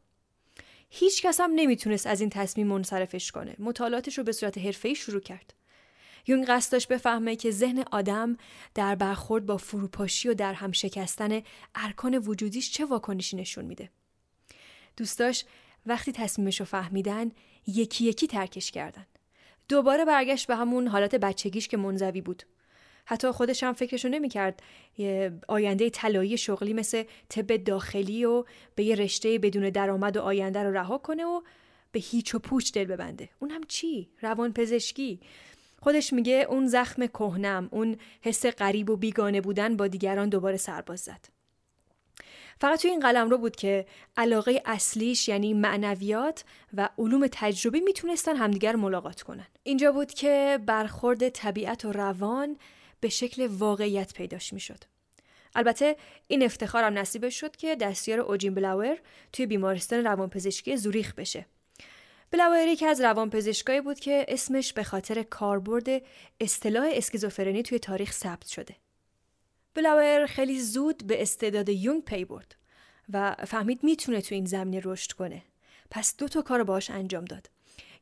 هیچ 0.90 1.23
کس 1.23 1.40
هم 1.40 1.50
نمی‌تونست 1.55 2.07
از 2.07 2.21
این 2.21 2.31
تصمیم 2.31 2.66
منصرفش 2.66 3.33
کنه. 3.33 3.57
مطالعاتش 3.59 4.19
رو 4.19 4.25
به 4.25 4.33
صورت 4.33 4.59
حرفه‌ای 4.59 4.95
شروع 4.95 5.21
کرد. 5.21 5.55
یونگ 6.26 6.45
قصد 6.47 6.73
داشت 6.73 6.88
بفهمه 6.88 7.37
که 7.37 7.50
ذهن 7.50 7.85
آدم 7.93 8.37
در 8.75 8.95
برخورد 8.95 9.47
با 9.47 9.57
فروپاشی 9.57 10.28
و 10.28 10.35
در 10.35 10.55
هم 10.55 10.73
شکستن 10.73 11.43
ارکان 11.75 12.19
وجودیش 12.19 12.71
چه 12.71 12.85
واکنشی 12.85 13.37
نشون 13.37 13.64
میده. 13.64 13.90
دوستاش 14.97 15.45
وقتی 15.87 16.12
تصمیمش 16.12 16.61
رو 16.61 16.67
فهمیدن 16.67 17.31
یکی 17.67 18.05
یکی 18.05 18.26
ترکش 18.26 18.71
کردن. 18.71 19.07
دوباره 19.69 20.05
برگشت 20.05 20.47
به 20.47 20.57
همون 20.57 20.88
حالت 20.88 21.15
بچگیش 21.15 21.69
که 21.69 21.76
منزوی 21.76 22.21
بود. 22.21 22.43
حتی 23.05 23.31
خودش 23.31 23.62
هم 23.62 23.73
فکرشو 23.73 24.09
نمی‌کرد 24.09 24.62
یه 24.99 25.33
آینده 25.49 25.91
طلایی 25.91 26.38
شغلی 26.38 26.73
مثل 26.73 27.03
طب 27.29 27.57
داخلی 27.57 28.25
و 28.25 28.45
به 28.75 28.85
یه 28.85 28.95
رشته 28.95 29.38
بدون 29.38 29.71
درآمد 29.71 30.17
و 30.17 30.21
آینده 30.21 30.62
رو 30.62 30.73
رها 30.73 30.99
کنه 30.99 31.25
و 31.25 31.41
به 31.93 32.00
هیچ 32.00 32.35
و 32.35 32.38
پوچ 32.38 32.73
دل 32.73 32.85
ببنده. 32.85 33.29
اون 33.38 33.50
هم 33.50 33.62
چی؟ 33.69 34.09
روان 34.21 34.53
پزشکی 34.53 35.21
خودش 35.83 36.12
میگه 36.12 36.47
اون 36.49 36.67
زخم 36.67 37.07
کهنم 37.07 37.69
اون 37.73 37.97
حس 38.23 38.47
غریب 38.47 38.91
و 38.91 38.97
بیگانه 38.97 39.41
بودن 39.41 39.76
با 39.76 39.87
دیگران 39.87 40.29
دوباره 40.29 40.57
سرباز 40.57 41.00
زد. 41.00 41.36
فقط 42.61 42.83
توی 42.83 42.91
این 42.91 43.01
قلم 43.01 43.31
رو 43.31 43.39
بود 43.39 43.57
که 43.57 43.87
علاقه 44.17 44.63
اصلیش 44.65 45.29
یعنی 45.29 45.55
معنویات 45.55 46.45
و 46.75 46.89
علوم 46.99 47.27
تجربی 47.33 47.81
می‌تونستن 47.81 48.37
همدیگر 48.37 48.77
ملاقات 48.77 49.23
کنن. 49.23 49.47
اینجا 49.63 49.93
بود 49.93 50.13
که 50.13 50.59
برخورد 50.67 51.29
طبیعت 51.29 51.85
و 51.85 51.93
روان 51.93 52.57
به 53.01 53.09
شکل 53.09 53.47
واقعیت 53.47 54.15
پیداش 54.15 54.53
می‌شد. 54.53 54.85
البته 55.55 55.97
این 56.27 56.43
افتخارم 56.43 56.99
نصیبش 56.99 57.41
شد 57.41 57.57
که 57.57 57.77
دستیار 57.77 58.21
اوجین 58.21 58.55
بلاور 58.55 58.99
توی 59.33 59.47
بیمارستان 59.47 60.05
روانپزشکی 60.05 60.77
زوریخ 60.77 61.15
بشه. 61.15 61.47
بلاور 62.31 62.67
یکی 62.69 62.87
از 62.87 63.01
روانپزشکایی 63.01 63.81
بود 63.81 64.01
که 64.01 64.27
اسمش 64.29 64.73
به 64.73 64.83
خاطر 64.83 65.23
کاربرد 65.23 65.87
اصطلاح 66.41 66.89
اسکیزوفرنی 66.93 67.63
توی 67.63 67.79
تاریخ 67.79 68.13
ثبت 68.13 68.47
شده. 68.47 68.75
بلاور 69.76 70.26
خیلی 70.26 70.61
زود 70.61 71.06
به 71.06 71.23
استعداد 71.23 71.68
یونگ 71.68 72.04
پی 72.04 72.25
برد 72.25 72.56
و 73.12 73.35
فهمید 73.35 73.85
می‌تونه 73.85 74.21
تو 74.21 74.35
این 74.35 74.45
زمینه 74.45 74.80
رشد 74.85 75.12
کنه. 75.12 75.42
پس 75.90 76.16
دو 76.16 76.28
تا 76.28 76.42
کار 76.42 76.64
باش 76.64 76.90
انجام 76.90 77.25
داد. 77.25 77.50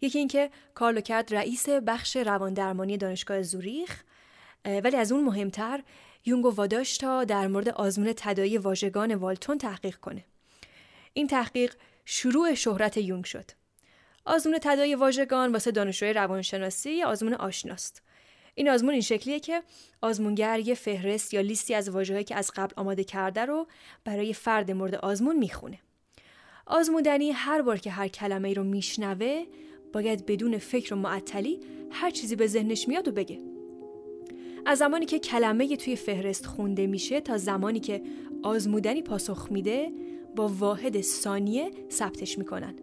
یکی 0.01 0.19
اینکه 0.19 0.51
کارلو 0.75 1.01
کرد 1.01 1.35
رئیس 1.35 1.69
بخش 1.69 2.17
رواندرمانی 2.17 2.97
دانشگاه 2.97 3.43
زوریخ 3.43 4.03
ولی 4.65 4.97
از 4.97 5.13
اون 5.13 5.25
مهمتر 5.25 5.83
یونگو 6.25 6.51
واداش 6.51 6.99
تا 6.99 7.25
در 7.25 7.47
مورد 7.47 7.69
آزمون 7.69 8.13
تدایی 8.17 8.59
واژگان 8.59 9.15
والتون 9.15 9.59
تحقیق 9.59 9.97
کنه. 9.97 10.25
این 11.13 11.27
تحقیق 11.27 11.75
شروع 12.05 12.55
شهرت 12.55 12.97
یونگ 12.97 13.25
شد. 13.25 13.51
آزمون 14.25 14.59
تدایی 14.63 14.95
واژگان 14.95 15.53
واسه 15.53 15.71
دانشجوی 15.71 16.13
روانشناسی 16.13 17.03
آزمون 17.03 17.35
آشناست. 17.35 18.03
این 18.55 18.69
آزمون 18.69 18.93
این 18.93 19.01
شکلیه 19.01 19.41
که 19.41 19.63
آزمونگر 20.03 20.59
یه 20.59 20.75
فهرست 20.75 21.35
یا 21.35 21.41
لیستی 21.41 21.75
از 21.75 21.89
واژه‌هایی 21.89 22.25
که 22.25 22.37
از 22.37 22.51
قبل 22.57 22.73
آماده 22.77 23.05
کرده 23.05 23.45
رو 23.45 23.67
برای 24.05 24.33
فرد 24.33 24.71
مورد 24.71 24.95
آزمون 24.95 25.37
می‌خونه. 25.37 25.79
آزمودنی 26.67 27.31
هر 27.31 27.63
بار 27.63 27.79
که 27.79 27.91
هر 27.91 28.09
کلمه 28.09 28.49
ای 28.49 28.55
رو 28.55 28.65
میشنوه 28.65 29.45
باید 29.93 30.27
بدون 30.27 30.59
فکر 30.59 30.95
و 30.95 30.97
معطلی 30.97 31.61
هر 31.91 32.11
چیزی 32.11 32.37
به 32.37 32.47
ذهنش 32.47 32.89
میاد 32.89 33.09
و 33.09 33.13
بگه. 33.13 33.41
از 34.67 34.79
زمانی 34.79 35.07
که 35.07 35.19
کلمه 35.19 35.77
توی 35.77 35.97
فهرست 35.97 36.47
خونده 36.47 36.87
میشه 36.87 37.21
تا 37.21 37.39
زمانی 37.39 37.81
که 37.81 38.03
آزمودنی 38.43 39.03
پاسخ 39.03 39.49
میده 39.51 39.93
با 40.37 40.49
واحد 40.49 41.01
ثانیه 41.01 41.71
ثبتش 41.91 42.39
می‌کنن 42.39 42.75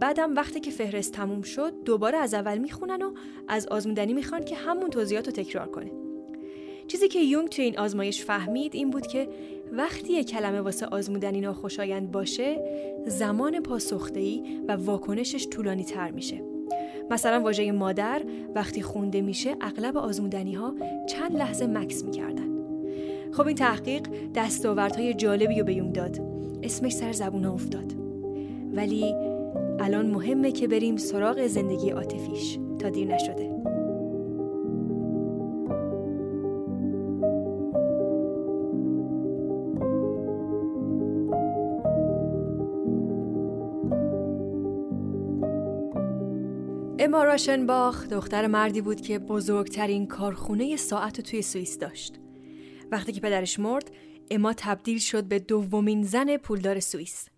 بعدم 0.00 0.34
وقتی 0.34 0.60
که 0.60 0.70
فهرست 0.70 1.12
تموم 1.12 1.42
شد 1.42 1.72
دوباره 1.84 2.18
از 2.18 2.34
اول 2.34 2.58
می‌خونن 2.58 3.02
و 3.02 3.12
از 3.48 3.66
آزمودنی 3.66 4.12
می‌خوان 4.12 4.44
که 4.44 4.56
همون 4.56 4.90
توضیحات 4.90 5.26
رو 5.26 5.32
تکرار 5.32 5.68
کنه. 5.68 5.90
چیزی 6.86 7.08
که 7.08 7.18
یونگ 7.18 7.48
توی 7.48 7.64
این 7.64 7.78
آزمایش 7.78 8.24
فهمید 8.24 8.74
این 8.74 8.90
بود 8.90 9.06
که 9.06 9.28
وقتی 9.72 10.12
یک 10.12 10.30
کلمه 10.30 10.60
واسه 10.60 10.86
آزمودنی 10.86 11.40
ناخوشایند 11.40 12.12
باشه 12.12 12.60
زمان 13.06 13.60
پاسخدهی 13.60 14.42
و 14.68 14.72
واکنشش 14.72 15.48
طولانی 15.48 15.84
تر 15.84 16.10
میشه. 16.10 16.42
مثلا 17.10 17.40
واژه 17.40 17.72
مادر 17.72 18.22
وقتی 18.54 18.82
خونده 18.82 19.20
میشه 19.20 19.56
اغلب 19.60 19.96
آزمودنی 19.96 20.54
ها 20.54 20.74
چند 21.08 21.36
لحظه 21.36 21.66
مکس 21.66 22.04
می‌کردن. 22.04 22.48
خب 23.32 23.46
این 23.46 23.56
تحقیق 23.56 24.08
دستاوردهای 24.34 25.14
جالبی 25.14 25.58
رو 25.58 25.64
به 25.64 25.74
یونگ 25.74 25.92
داد. 25.92 26.20
اسمش 26.62 26.92
سر 26.92 27.12
زبون 27.12 27.44
افتاد. 27.44 27.92
ولی 28.74 29.14
الان 29.80 30.10
مهمه 30.10 30.52
که 30.52 30.68
بریم 30.68 30.96
سراغ 30.96 31.46
زندگی 31.46 31.90
عاطفیش 31.90 32.58
تا 32.78 32.88
دیر 32.88 33.08
نشده 33.08 33.52
اما 46.98 47.24
راشنباخ 47.24 48.08
دختر 48.08 48.46
مردی 48.46 48.80
بود 48.80 49.00
که 49.00 49.18
بزرگترین 49.18 50.06
کارخونه 50.06 50.76
ساعت 50.76 51.20
توی 51.20 51.42
سوئیس 51.42 51.78
داشت. 51.78 52.20
وقتی 52.92 53.12
که 53.12 53.20
پدرش 53.20 53.58
مرد، 53.58 53.90
اما 54.30 54.52
تبدیل 54.56 54.98
شد 54.98 55.24
به 55.24 55.38
دومین 55.38 56.02
زن 56.02 56.36
پولدار 56.36 56.80
سوئیس. 56.80 57.31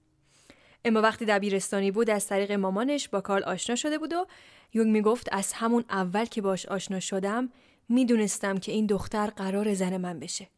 اما 0.84 1.00
وقتی 1.00 1.24
دبیرستانی 1.24 1.90
بود 1.90 2.10
از 2.10 2.26
طریق 2.26 2.52
مامانش 2.52 3.08
با 3.08 3.20
کارل 3.20 3.42
آشنا 3.42 3.76
شده 3.76 3.98
بود 3.98 4.12
و 4.12 4.26
یونگ 4.74 4.92
می‌گفت 4.92 5.28
از 5.32 5.52
همون 5.52 5.84
اول 5.90 6.24
که 6.24 6.42
باش 6.42 6.66
آشنا 6.66 7.00
شدم 7.00 7.50
می‌دونستم 7.88 8.58
که 8.58 8.72
این 8.72 8.86
دختر 8.86 9.26
قرار 9.26 9.74
زن 9.74 9.96
من 9.96 10.20
بشه. 10.20 10.48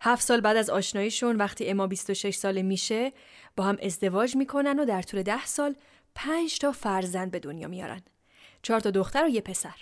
هفت 0.00 0.22
سال 0.22 0.40
بعد 0.40 0.56
از 0.56 0.70
آشناییشون 0.70 1.36
وقتی 1.36 1.70
اما 1.70 1.86
26 1.86 2.34
ساله 2.34 2.62
میشه 2.62 3.12
با 3.56 3.64
هم 3.64 3.78
ازدواج 3.82 4.36
می‌کنن 4.36 4.78
و 4.78 4.84
در 4.84 5.02
طول 5.02 5.22
ده 5.22 5.46
سال 5.46 5.74
پنج 6.14 6.58
تا 6.58 6.72
فرزند 6.72 7.30
به 7.30 7.38
دنیا 7.38 7.68
میارن. 7.68 8.02
چهار 8.62 8.80
تا 8.80 8.90
دختر 8.90 9.24
و 9.24 9.28
یه 9.28 9.40
پسر. 9.40 9.74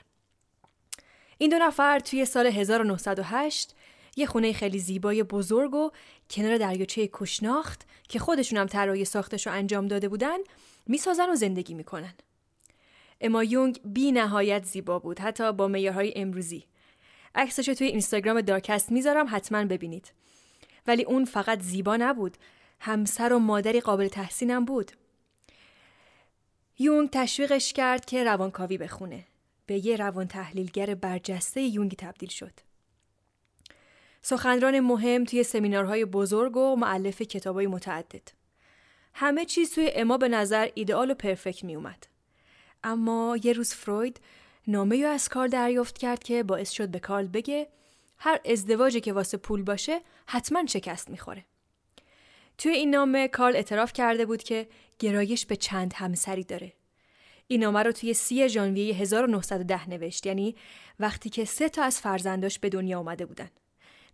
این 1.38 1.50
دو 1.50 1.58
نفر 1.58 1.98
توی 1.98 2.24
سال 2.24 2.46
1908 2.46 3.74
یه 4.16 4.26
خونه 4.26 4.52
خیلی 4.52 4.78
زیبای 4.78 5.22
بزرگ 5.22 5.74
و 5.74 5.90
کنار 6.30 6.58
دریاچه 6.58 7.10
کشناخت 7.12 7.86
که 8.08 8.18
خودشون 8.18 8.58
هم 8.58 8.66
طراحی 8.66 9.04
ساختش 9.04 9.46
رو 9.46 9.52
انجام 9.52 9.88
داده 9.88 10.08
بودن 10.08 10.38
می‌سازن 10.86 11.30
و 11.30 11.34
زندگی 11.34 11.74
می‌کنن. 11.74 12.14
اما 13.20 13.44
یونگ 13.44 13.80
بی 13.84 14.12
نهایت 14.12 14.64
زیبا 14.64 14.98
بود 14.98 15.18
حتی 15.18 15.52
با 15.52 15.68
معیارهای 15.68 16.12
امروزی. 16.16 16.64
عکسش 17.34 17.66
توی 17.66 17.86
اینستاگرام 17.86 18.40
دارکست 18.40 18.92
می‌ذارم 18.92 19.26
حتما 19.30 19.64
ببینید. 19.64 20.12
ولی 20.86 21.04
اون 21.04 21.24
فقط 21.24 21.60
زیبا 21.60 21.96
نبود 21.96 22.36
همسر 22.80 23.32
و 23.32 23.38
مادری 23.38 23.80
قابل 23.80 24.08
تحسینم 24.08 24.64
بود. 24.64 24.92
یونگ 26.78 27.10
تشویقش 27.10 27.72
کرد 27.72 28.04
که 28.04 28.24
روانکاوی 28.24 28.78
بخونه. 28.78 29.24
به 29.66 29.86
یه 29.86 29.96
روان 29.96 30.28
تحلیلگر 30.28 30.94
برجسته 30.94 31.60
یونگی 31.60 31.96
تبدیل 31.96 32.28
شد. 32.28 32.52
سخنران 34.22 34.80
مهم 34.80 35.24
توی 35.24 35.42
سمینارهای 35.42 36.04
بزرگ 36.04 36.56
و 36.56 36.76
معلف 36.76 37.22
کتابای 37.22 37.66
متعدد. 37.66 38.28
همه 39.14 39.44
چیز 39.44 39.74
توی 39.74 39.90
اما 39.94 40.18
به 40.18 40.28
نظر 40.28 40.68
ایدئال 40.74 41.10
و 41.10 41.14
پرفکت 41.14 41.64
می 41.64 41.76
اومد. 41.76 42.06
اما 42.84 43.38
یه 43.42 43.52
روز 43.52 43.74
فروید 43.74 44.20
نامه 44.66 44.96
یا 44.96 45.12
از 45.12 45.28
کار 45.28 45.48
دریافت 45.48 45.98
کرد 45.98 46.22
که 46.22 46.42
باعث 46.42 46.70
شد 46.70 46.88
به 46.88 46.98
کارل 46.98 47.26
بگه 47.26 47.68
هر 48.18 48.40
ازدواجی 48.44 49.00
که 49.00 49.12
واسه 49.12 49.36
پول 49.36 49.62
باشه 49.62 50.00
حتما 50.26 50.66
شکست 50.66 51.10
می‌خوره. 51.10 51.44
توی 52.58 52.72
این 52.72 52.90
نامه 52.90 53.28
کارل 53.28 53.56
اعتراف 53.56 53.92
کرده 53.92 54.26
بود 54.26 54.42
که 54.42 54.68
گرایش 54.98 55.46
به 55.46 55.56
چند 55.56 55.92
همسری 55.94 56.44
داره. 56.44 56.72
این 57.46 57.62
نامه 57.62 57.82
رو 57.82 57.92
توی 57.92 58.14
سی 58.14 58.48
ژانویه 58.48 58.94
1910 58.94 59.90
نوشت 59.90 60.26
یعنی 60.26 60.56
وقتی 61.00 61.30
که 61.30 61.44
سه 61.44 61.68
تا 61.68 61.82
از 61.82 62.00
فرزنداش 62.00 62.58
به 62.58 62.68
دنیا 62.68 62.98
آمده 62.98 63.26
بودن. 63.26 63.50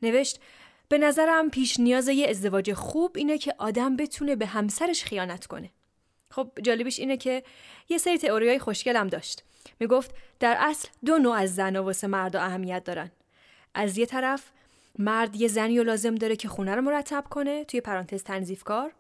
نوشت 0.03 0.41
به 0.89 0.99
نظرم 0.99 1.51
پیش 1.51 1.81
نیاز 1.81 2.09
یه 2.09 2.29
ازدواج 2.29 2.73
خوب 2.73 3.17
اینه 3.17 3.39
که 3.39 3.55
آدم 3.59 3.97
بتونه 3.97 4.37
به 4.37 4.47
همسرش 4.47 5.05
خیانت 5.05 5.47
کنه. 5.47 5.71
خب 6.31 6.51
جالبیش 6.63 6.99
اینه 6.99 7.17
که 7.17 7.43
یه 7.89 7.99
سری 7.99 8.19
تئوریای 8.19 8.59
خوشگلم 8.59 9.07
داشت. 9.07 9.45
می‌گفت 9.81 10.15
در 10.41 10.57
اصل 10.61 10.89
دو 11.05 11.19
نوع 11.19 11.37
از 11.37 11.55
زن 11.55 11.77
و 11.77 11.83
واسه 11.83 12.07
مردا 12.07 12.41
اهمیت 12.41 12.85
دارن. 12.85 13.11
از 13.75 13.99
یه 13.99 14.07
طرف 14.07 14.51
مرد 14.99 15.37
یه 15.37 15.49
زنی 15.49 15.79
رو 15.79 15.85
لازم 15.85 16.15
داره 16.15 16.37
که 16.37 16.49
خونه 16.49 16.75
رو 16.75 16.83
مرتب 16.83 17.25
کنه 17.31 17.65
توی 17.65 17.81
پرانتز 17.81 18.23
تنظیفکار 18.23 18.93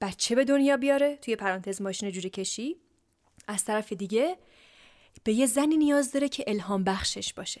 بچه 0.00 0.34
به 0.34 0.44
دنیا 0.44 0.76
بیاره 0.76 1.16
توی 1.16 1.36
پرانتز 1.36 1.82
ماشین 1.82 2.10
جوری 2.10 2.30
کشی 2.30 2.76
از 3.48 3.64
طرف 3.64 3.92
دیگه 3.92 4.36
به 5.24 5.32
یه 5.32 5.46
زنی 5.46 5.76
نیاز 5.76 6.12
داره 6.12 6.28
که 6.28 6.44
الهام 6.46 6.84
بخشش 6.84 7.32
باشه 7.32 7.60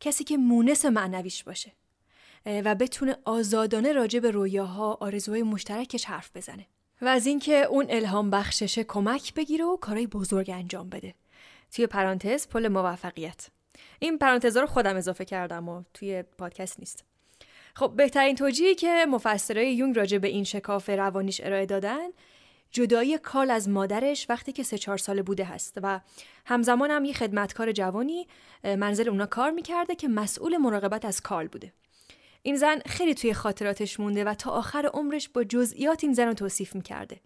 کسی 0.00 0.24
که 0.24 0.36
مونس 0.36 0.84
معنویش 0.84 1.44
باشه 1.44 1.72
و 2.46 2.74
بتونه 2.74 3.16
آزادانه 3.24 3.92
راجع 3.92 4.20
به 4.20 4.30
رویاها 4.30 4.94
آرزوهای 5.00 5.42
مشترکش 5.42 6.04
حرف 6.04 6.30
بزنه. 6.34 6.66
و 7.02 7.06
از 7.06 7.26
اینکه 7.26 7.62
اون 7.62 7.86
الهام 7.88 8.30
بخششه 8.30 8.84
کمک 8.84 9.34
بگیره 9.34 9.64
و 9.64 9.76
کارهای 9.76 10.06
بزرگ 10.06 10.50
انجام 10.50 10.88
بده. 10.88 11.14
توی 11.72 11.86
پرانتز 11.86 12.48
پل 12.48 12.68
موفقیت. 12.68 13.48
این 13.98 14.18
پرانتزا 14.18 14.60
رو 14.60 14.66
خودم 14.66 14.96
اضافه 14.96 15.24
کردم 15.24 15.68
و 15.68 15.82
توی 15.94 16.22
پادکست 16.22 16.80
نیست. 16.80 17.04
خب 17.74 17.92
بهترین 17.96 18.36
توجیهی 18.36 18.74
که 18.74 19.06
مفسرای 19.08 19.74
یونگ 19.74 19.96
راجع 19.96 20.18
به 20.18 20.28
این 20.28 20.44
شکاف 20.44 20.90
روانیش 20.90 21.40
ارائه 21.44 21.66
دادن 21.66 22.08
جدایی 22.70 23.18
کارل 23.18 23.50
از 23.50 23.68
مادرش 23.68 24.26
وقتی 24.28 24.52
که 24.52 24.62
سه 24.62 24.78
چهار 24.78 24.98
ساله 24.98 25.22
بوده 25.22 25.44
هست 25.44 25.78
و 25.82 26.00
همزمان 26.46 26.90
هم 26.90 27.04
یه 27.04 27.12
خدمتکار 27.12 27.72
جوانی 27.72 28.26
منزل 28.64 29.08
اونا 29.08 29.26
کار 29.26 29.50
می‌کرده 29.50 29.94
که 29.94 30.08
مسئول 30.08 30.56
مراقبت 30.56 31.04
از 31.04 31.20
کارل 31.20 31.48
بوده. 31.48 31.72
این 32.42 32.56
زن 32.56 32.78
خیلی 32.86 33.14
توی 33.14 33.34
خاطراتش 33.34 34.00
مونده 34.00 34.24
و 34.24 34.34
تا 34.34 34.50
آخر 34.50 34.90
عمرش 34.94 35.28
با 35.28 35.44
جزئیات 35.44 36.04
این 36.04 36.12
زن 36.12 36.26
رو 36.26 36.34
توصیف 36.34 36.74
می‌کرده. 36.74 37.20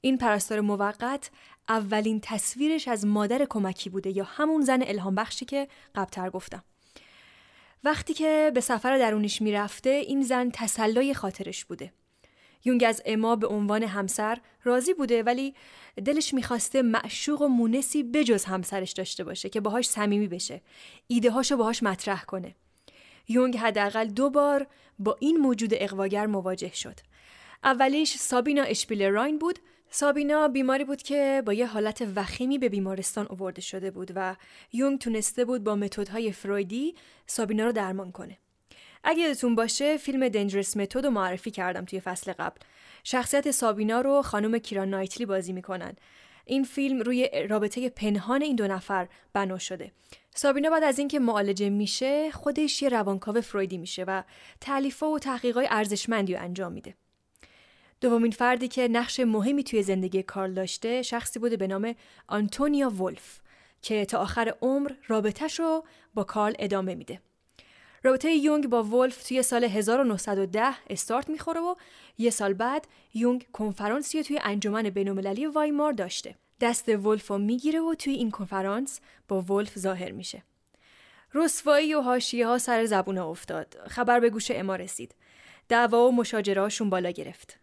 این 0.00 0.18
پرستار 0.18 0.60
موقت 0.60 1.30
اولین 1.68 2.20
تصویرش 2.22 2.88
از 2.88 3.06
مادر 3.06 3.46
کمکی 3.50 3.90
بوده 3.90 4.16
یا 4.16 4.24
همون 4.24 4.62
زن 4.62 4.82
الهام 4.82 5.14
بخشی 5.14 5.44
که 5.44 5.68
قبلتر 5.94 6.30
گفتم. 6.30 6.64
وقتی 7.84 8.14
که 8.14 8.50
به 8.54 8.60
سفر 8.60 8.98
درونیش 8.98 9.42
می‌رفته 9.42 9.90
این 9.90 10.22
زن 10.22 10.50
تسلای 10.50 11.14
خاطرش 11.14 11.64
بوده. 11.64 11.92
یونگ 12.64 12.84
از 12.88 13.02
اما 13.06 13.36
به 13.36 13.46
عنوان 13.46 13.82
همسر 13.82 14.38
راضی 14.64 14.94
بوده 14.94 15.22
ولی 15.22 15.54
دلش 16.04 16.34
می‌خواسته 16.34 16.82
معشوق 16.82 17.42
و 17.42 17.48
مونسی 17.48 18.02
بجز 18.02 18.44
همسرش 18.44 18.92
داشته 18.92 19.24
باشه 19.24 19.48
که 19.48 19.60
باهاش 19.60 19.88
صمیمی 19.88 20.28
بشه 20.28 20.62
ایده 21.06 21.30
هاشو 21.30 21.56
باهاش 21.56 21.82
مطرح 21.82 22.24
کنه. 22.24 22.54
یونگ 23.28 23.56
حداقل 23.56 24.06
دو 24.06 24.30
بار 24.30 24.66
با 24.98 25.16
این 25.20 25.36
موجود 25.36 25.70
اقواگر 25.72 26.26
مواجه 26.26 26.74
شد. 26.74 27.00
اولیش 27.64 28.16
سابینا 28.16 28.62
اشپیل 28.62 29.02
راین 29.02 29.38
بود. 29.38 29.58
سابینا 29.90 30.48
بیماری 30.48 30.84
بود 30.84 31.02
که 31.02 31.42
با 31.46 31.52
یه 31.52 31.66
حالت 31.66 32.08
وخیمی 32.16 32.58
به 32.58 32.68
بیمارستان 32.68 33.26
آورده 33.26 33.60
شده 33.60 33.90
بود 33.90 34.12
و 34.14 34.36
یونگ 34.72 34.98
تونسته 34.98 35.44
بود 35.44 35.64
با 35.64 35.74
متدهای 35.74 36.32
فرویدی 36.32 36.94
سابینا 37.26 37.64
رو 37.64 37.72
درمان 37.72 38.12
کنه. 38.12 38.38
اگه 39.04 39.22
یادتون 39.22 39.54
باشه 39.54 39.96
فیلم 39.96 40.28
دنجرس 40.28 40.76
متد 40.76 41.04
رو 41.04 41.10
معرفی 41.10 41.50
کردم 41.50 41.84
توی 41.84 42.00
فصل 42.00 42.32
قبل. 42.32 42.60
شخصیت 43.04 43.50
سابینا 43.50 44.00
رو 44.00 44.22
خانم 44.22 44.58
کیران 44.58 44.90
نایتلی 44.90 45.26
بازی 45.26 45.52
می‌کنن. 45.52 45.96
این 46.46 46.64
فیلم 46.64 47.00
روی 47.00 47.30
رابطه 47.48 47.88
پنهان 47.88 48.42
این 48.42 48.56
دو 48.56 48.66
نفر 48.66 49.08
بنا 49.32 49.58
شده. 49.58 49.92
سابینا 50.34 50.70
بعد 50.70 50.84
از 50.84 50.98
اینکه 50.98 51.18
معالجه 51.18 51.70
میشه 51.70 52.30
خودش 52.30 52.82
یه 52.82 52.88
روانکاو 52.88 53.40
فرویدی 53.40 53.78
میشه 53.78 54.04
و 54.04 54.22
تألیفات 54.60 55.10
و 55.10 55.18
تحقیقات 55.18 55.66
ارزشمندی 55.70 56.34
رو 56.34 56.42
انجام 56.42 56.72
میده. 56.72 56.94
دومین 58.00 58.30
فردی 58.30 58.68
که 58.68 58.88
نقش 58.88 59.20
مهمی 59.20 59.64
توی 59.64 59.82
زندگی 59.82 60.22
کارل 60.22 60.54
داشته 60.54 61.02
شخصی 61.02 61.38
بوده 61.38 61.56
به 61.56 61.66
نام 61.66 61.94
آنتونیا 62.28 62.90
ولف 62.90 63.40
که 63.82 64.04
تا 64.04 64.18
آخر 64.18 64.54
عمر 64.62 64.90
رابطهش 65.06 65.60
رو 65.60 65.84
با 66.14 66.24
کارل 66.24 66.54
ادامه 66.58 66.94
میده. 66.94 67.20
رابطه 68.04 68.32
یونگ 68.32 68.68
با 68.68 68.82
ولف 68.82 69.28
توی 69.28 69.42
سال 69.42 69.64
1910 69.64 70.74
استارت 70.90 71.28
می‌خوره 71.28 71.60
و 71.60 71.74
یه 72.18 72.30
سال 72.30 72.54
بعد 72.54 72.86
یونگ 73.14 73.46
کنفرانسی 73.52 74.22
توی 74.22 74.40
انجمن 74.42 74.82
بینالمللی 74.82 75.46
وایمار 75.46 75.92
داشته. 75.92 76.34
دست 76.60 76.88
ولف 76.88 77.26
رو 77.26 77.38
می‌گیره 77.38 77.80
و 77.80 77.94
توی 77.94 78.12
این 78.12 78.30
کنفرانس 78.30 79.00
با 79.28 79.40
ولف 79.40 79.78
ظاهر 79.78 80.12
میشه. 80.12 80.42
رسوایی 81.34 81.94
و 81.94 82.00
حاشیه 82.00 82.46
ها 82.46 82.58
سر 82.58 82.84
زبون 82.84 83.18
افتاد. 83.18 83.76
خبر 83.88 84.20
به 84.20 84.30
گوش 84.30 84.50
اما 84.50 84.76
رسید. 84.76 85.14
دعوا 85.68 86.08
و 86.08 86.12
مشاجرهاشون 86.12 86.90
بالا 86.90 87.10
گرفت. 87.10 87.58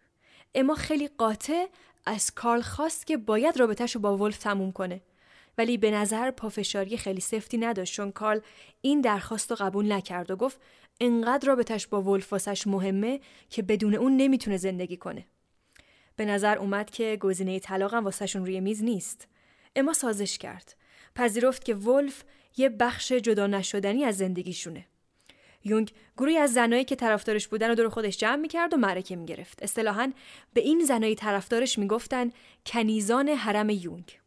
اما 0.54 0.74
خیلی 0.74 1.08
قاطع 1.08 1.66
از 2.06 2.30
کارل 2.30 2.60
خواست 2.60 3.06
که 3.06 3.16
باید 3.16 3.56
رابطهش 3.56 3.94
رو 3.94 4.00
با 4.00 4.16
ولف 4.16 4.38
تموم 4.38 4.72
کنه 4.72 5.00
ولی 5.58 5.76
به 5.76 5.90
نظر 5.90 6.30
پافشاری 6.30 6.96
خیلی 6.96 7.20
سفتی 7.20 7.58
نداشت 7.58 7.94
چون 7.94 8.12
کارل 8.12 8.40
این 8.80 9.00
درخواست 9.00 9.50
رو 9.50 9.56
قبول 9.60 9.92
نکرد 9.92 10.30
و 10.30 10.36
گفت 10.36 10.60
انقدر 11.00 11.48
رابطش 11.48 11.86
با 11.86 12.02
ولف 12.02 12.32
واسش 12.32 12.66
مهمه 12.66 13.20
که 13.50 13.62
بدون 13.62 13.94
اون 13.94 14.16
نمی‌تونه 14.16 14.56
زندگی 14.56 14.96
کنه. 14.96 15.26
به 16.16 16.24
نظر 16.24 16.58
اومد 16.58 16.90
که 16.90 17.16
گزینه 17.20 17.58
طلاقم 17.58 18.04
واسهشون 18.04 18.46
روی 18.46 18.60
میز 18.60 18.82
نیست. 18.82 19.28
اما 19.76 19.92
سازش 19.92 20.38
کرد. 20.38 20.76
پذیرفت 21.14 21.64
که 21.64 21.74
ولف 21.74 22.24
یه 22.56 22.68
بخش 22.68 23.12
جدا 23.12 23.46
نشدنی 23.46 24.04
از 24.04 24.16
زندگیشونه. 24.16 24.86
یونگ 25.64 25.92
گروهی 26.16 26.36
از 26.36 26.52
زنایی 26.52 26.84
که 26.84 26.96
طرفدارش 26.96 27.48
بودن 27.48 27.70
و 27.70 27.74
دور 27.74 27.88
خودش 27.88 28.18
جمع 28.18 28.36
می‌کرد 28.36 28.74
و 28.74 28.76
معرکه 28.76 29.16
می‌گرفت. 29.16 29.62
اصطلاحا 29.62 30.12
به 30.52 30.60
این 30.60 30.84
زنای 30.84 31.14
طرفدارش 31.14 31.78
می‌گفتن 31.78 32.30
کنیزان 32.66 33.28
حرم 33.28 33.70
یونگ. 33.70 34.21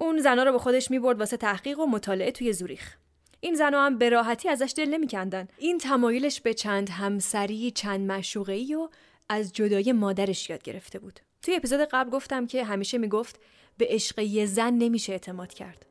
اون 0.00 0.18
زنا 0.18 0.42
رو 0.42 0.52
به 0.52 0.58
خودش 0.58 0.90
می‌برد 0.90 1.18
واسه 1.18 1.36
تحقیق 1.36 1.78
و 1.78 1.86
مطالعه 1.86 2.30
توی 2.30 2.52
زوریخ. 2.52 2.96
این 3.40 3.54
زنا 3.54 3.86
هم 3.86 3.98
به 3.98 4.08
راحتی 4.08 4.48
ازش 4.48 4.72
دل 4.76 4.88
نمیکندن. 4.88 5.48
این 5.58 5.78
تمایلش 5.78 6.40
به 6.40 6.54
چند 6.54 6.90
همسری 6.90 7.70
چند 7.70 8.12
مشوقه‌ای 8.12 8.74
و 8.74 8.88
از 9.28 9.52
جدای 9.52 9.92
مادرش 9.92 10.50
یاد 10.50 10.62
گرفته 10.62 10.98
بود. 10.98 11.20
توی 11.42 11.56
اپیزود 11.56 11.80
قبل 11.80 12.10
گفتم 12.10 12.46
که 12.46 12.64
همیشه 12.64 12.98
می‌گفت 12.98 13.40
به 13.78 13.86
عشق 13.88 14.18
یه 14.18 14.46
زن 14.46 14.72
نمیشه 14.74 15.12
اعتماد 15.12 15.54
کرد. 15.54 15.86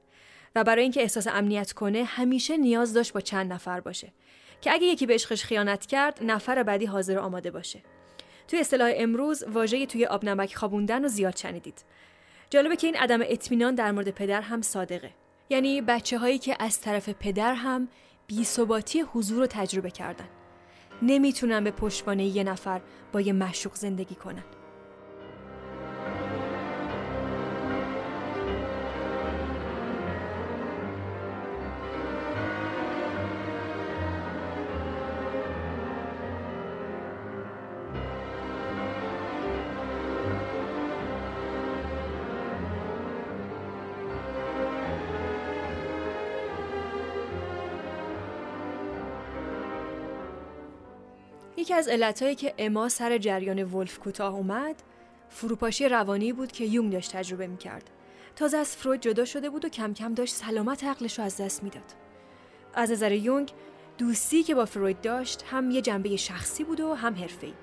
و 0.56 0.64
برای 0.64 0.84
اینکه 0.84 1.02
احساس 1.02 1.28
امنیت 1.28 1.72
کنه 1.72 2.04
همیشه 2.04 2.58
نیاز 2.58 2.94
داشت 2.94 3.14
با 3.14 3.22
چند 3.22 3.54
نفر 3.54 3.80
باشه. 3.80 4.14
که 4.62 4.74
اگه 4.74 4.88
یکی 4.88 5.06
به 5.06 5.14
عشقش 5.14 5.44
خیانت 5.44 5.86
کرد 5.86 6.20
نفر 6.24 6.64
بعدی 6.64 6.86
حاضر 6.86 7.18
و 7.18 7.22
آماده 7.22 7.52
باشه. 7.52 7.82
توی 8.48 8.60
اصطلاح 8.60 8.92
امروز 8.96 9.44
واژه 9.44 9.86
توی 9.86 10.06
آب 10.06 10.26
نمک 10.26 10.56
خوابوندن 10.56 11.02
رو 11.04 11.08
زیاد 11.08 11.36
شنیدید. 11.36 11.84
جالبه 12.50 12.76
که 12.76 12.88
این 12.88 12.96
عدم 12.96 13.20
اطمینان 13.22 13.76
در 13.76 13.92
مورد 13.92 14.10
پدر 14.10 14.42
هم 14.42 14.62
صادقه. 14.62 15.12
یعنی 15.50 15.82
بچه 15.82 16.18
هایی 16.18 16.38
که 16.38 16.56
از 16.60 16.82
طرف 16.82 17.10
پدر 17.10 17.54
هم 17.54 17.88
بیثباتی 18.28 19.02
حضور 19.02 19.38
رو 19.38 19.48
تجربه 19.48 19.92
کردن. 19.92 20.28
نمی‌تونن 21.02 21.64
به 21.64 21.72
پشتوانه 21.72 22.26
یه 22.26 22.44
نفر 22.44 22.82
با 23.12 23.22
یه 23.22 23.34
مشوق 23.34 23.76
زندگی 23.76 24.16
کنن. 24.16 24.44
یکی 51.70 51.78
از 51.78 51.88
علتهایی 51.88 52.36
که 52.36 52.54
اما 52.58 52.90
سر 52.90 53.18
جریان 53.18 53.64
ولف 53.64 54.00
کوتاه 54.00 54.36
اومد 54.36 54.76
فروپاشی 55.30 55.90
روانی 55.90 56.34
بود 56.34 56.52
که 56.52 56.66
یونگ 56.66 56.92
داشت 56.92 57.12
تجربه 57.12 57.48
می‌کرد. 57.48 57.90
تازه 58.36 58.58
از 58.58 58.78
فروید 58.78 59.02
جدا 59.02 59.26
شده 59.26 59.50
بود 59.50 59.66
و 59.66 59.70
کم 59.70 59.94
کم 59.94 60.14
داشت 60.14 60.36
سلامت 60.36 60.84
عقلش 60.84 61.20
رو 61.20 61.26
از 61.26 61.42
دست 61.42 61.64
می‌داد. 61.64 61.84
از 62.74 62.92
نظر 62.92 63.12
یونگ 63.12 63.52
دوستی 63.98 64.44
که 64.44 64.56
با 64.56 64.66
فروید 64.66 65.02
داشت 65.02 65.46
هم 65.52 65.72
یه 65.72 65.82
جنبه 65.82 66.16
شخصی 66.16 66.64
بود 66.64 66.80
و 66.80 66.94
هم 66.94 67.16
حرفه‌ای. 67.16 67.54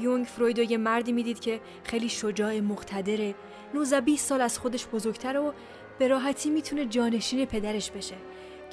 یونگ 0.00 0.26
فروید 0.26 0.58
رو 0.58 0.70
یه 0.70 0.76
مردی 0.76 1.12
می‌دید 1.12 1.40
که 1.40 1.60
خیلی 1.84 2.08
شجاع 2.08 2.60
مقتدره 2.60 3.34
19 3.74 4.00
20 4.00 4.26
سال 4.26 4.40
از 4.40 4.58
خودش 4.58 4.86
بزرگتر 4.86 5.38
و 5.38 5.52
به 5.98 6.08
راحتی 6.08 6.50
می‌تونه 6.50 6.86
جانشین 6.86 7.44
پدرش 7.44 7.90
بشه. 7.90 8.16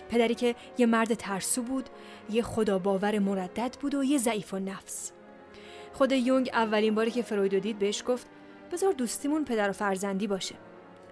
پدری 0.10 0.36
که 0.36 0.56
یه 0.78 0.86
مرد 0.86 1.14
ترسو 1.14 1.62
بود 1.62 1.90
یه 2.30 2.42
خدا 2.42 2.80
باور 2.80 3.20
مردد 3.20 3.78
بود 3.82 3.96
و 3.96 4.04
یه 4.04 4.18
ضعیف 4.18 4.54
و 4.54 4.60
نفس. 4.60 5.12
خود 5.94 6.12
یونگ 6.12 6.50
اولین 6.54 6.96
باری 6.96 7.12
که 7.12 7.22
فروید 7.22 7.60
دید 7.60 7.80
بهش 7.80 8.04
گفت 8.08 8.28
بذار 8.72 8.94
دوستیمون 8.94 9.46
پدر 9.46 9.70
و 9.70 9.74
فرزندی 9.74 10.28
باشه. 10.28 10.56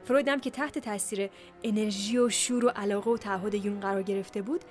فروید 0.03 0.27
هم 0.27 0.39
که 0.39 0.49
تحت 0.49 0.79
تاثیر 0.79 1.29
انرژی 1.63 2.17
و 2.17 2.29
شور 2.29 2.65
و 2.65 2.69
علاقه 2.69 3.11
و 3.11 3.17
تعهد 3.17 3.53
یونگ 3.53 3.81
قرار 3.81 4.03
گرفته 4.03 4.41
بود 4.41 4.61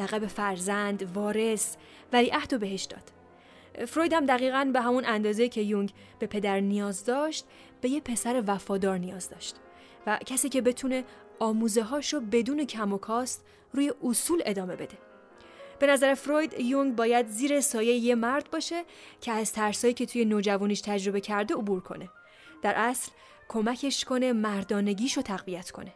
لقب 0.00 0.26
فرزند 0.26 1.16
وارث 1.16 1.76
ولی 2.12 2.28
عهد 2.28 2.52
و 2.52 2.58
بهش 2.58 2.84
داد. 2.84 3.18
فروید 3.86 4.12
هم 4.12 4.26
دقیقا 4.26 4.70
به 4.72 4.80
همون 4.80 5.04
اندازه 5.06 5.48
که 5.48 5.60
یونگ 5.60 5.92
به 6.18 6.26
پدر 6.26 6.60
نیاز 6.60 7.04
داشت 7.04 7.46
به 7.80 7.88
یه 7.88 8.00
پسر 8.00 8.42
وفادار 8.46 8.98
نیاز 8.98 9.30
داشت 9.30 9.56
و 10.06 10.18
کسی 10.26 10.48
که 10.48 10.60
بتونه 10.60 11.04
آموزه 11.38 11.82
هاشو 11.82 12.20
بدون 12.20 12.64
کم 12.64 12.92
و 12.92 12.98
کاست 12.98 13.44
روی 13.72 13.92
اصول 14.04 14.42
ادامه 14.46 14.76
بده. 14.76 14.98
به 15.78 15.86
نظر 15.86 16.14
فروید 16.14 16.60
یونگ 16.60 16.96
باید 16.96 17.28
زیر 17.28 17.60
سایه 17.60 17.92
یه 17.92 18.14
مرد 18.14 18.50
باشه 18.50 18.84
که 19.20 19.32
از 19.32 19.52
ترسایی 19.52 19.94
که 19.94 20.06
توی 20.06 20.24
نوجوانیش 20.24 20.80
تجربه 20.80 21.20
کرده 21.20 21.54
عبور 21.54 21.80
کنه. 21.80 22.08
در 22.62 22.74
اصل 22.76 23.12
کمکش 23.48 24.04
کنه 24.04 24.32
مردانگیشو 24.32 25.22
تقویت 25.22 25.70
کنه. 25.70 25.92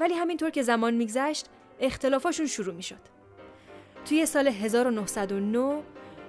ولی 0.00 0.14
همینطور 0.14 0.50
که 0.50 0.62
زمان 0.62 0.94
میگذشت 0.94 1.46
اختلافاشون 1.80 2.46
شروع 2.46 2.74
می‌شد. 2.74 3.00
توی 4.04 4.26
سال 4.26 4.48
1909 4.48 5.82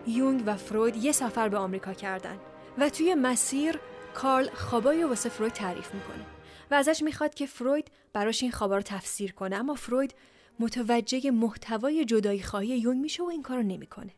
یونگ 0.07 0.43
و 0.45 0.55
فروید 0.55 0.95
یه 0.95 1.11
سفر 1.11 1.49
به 1.49 1.57
آمریکا 1.57 1.93
کردن 1.93 2.39
و 2.77 2.89
توی 2.89 3.15
مسیر 3.15 3.79
کارل 4.13 4.49
خوابای 4.49 5.03
واسه 5.03 5.29
فروید 5.29 5.53
تعریف 5.53 5.93
می‌کنه. 5.93 6.32
و 6.71 6.73
ازش 6.73 7.03
می‌خواد 7.03 7.33
که 7.33 7.45
فروید 7.45 7.91
براش 8.13 8.43
این 8.43 8.51
خوابا 8.51 8.75
رو 8.75 8.81
تفسیر 8.81 9.31
کنه. 9.31 9.55
اما 9.55 9.75
فروید 9.75 10.15
متوجه 10.59 11.31
محتوای 11.31 12.05
جدایی 12.05 12.41
خواهی 12.41 12.67
یونگ 12.67 13.01
میشه 13.01 13.23
و 13.23 13.25
این 13.25 13.41
کارو 13.41 13.63
نمی‌کنه. 13.63 14.11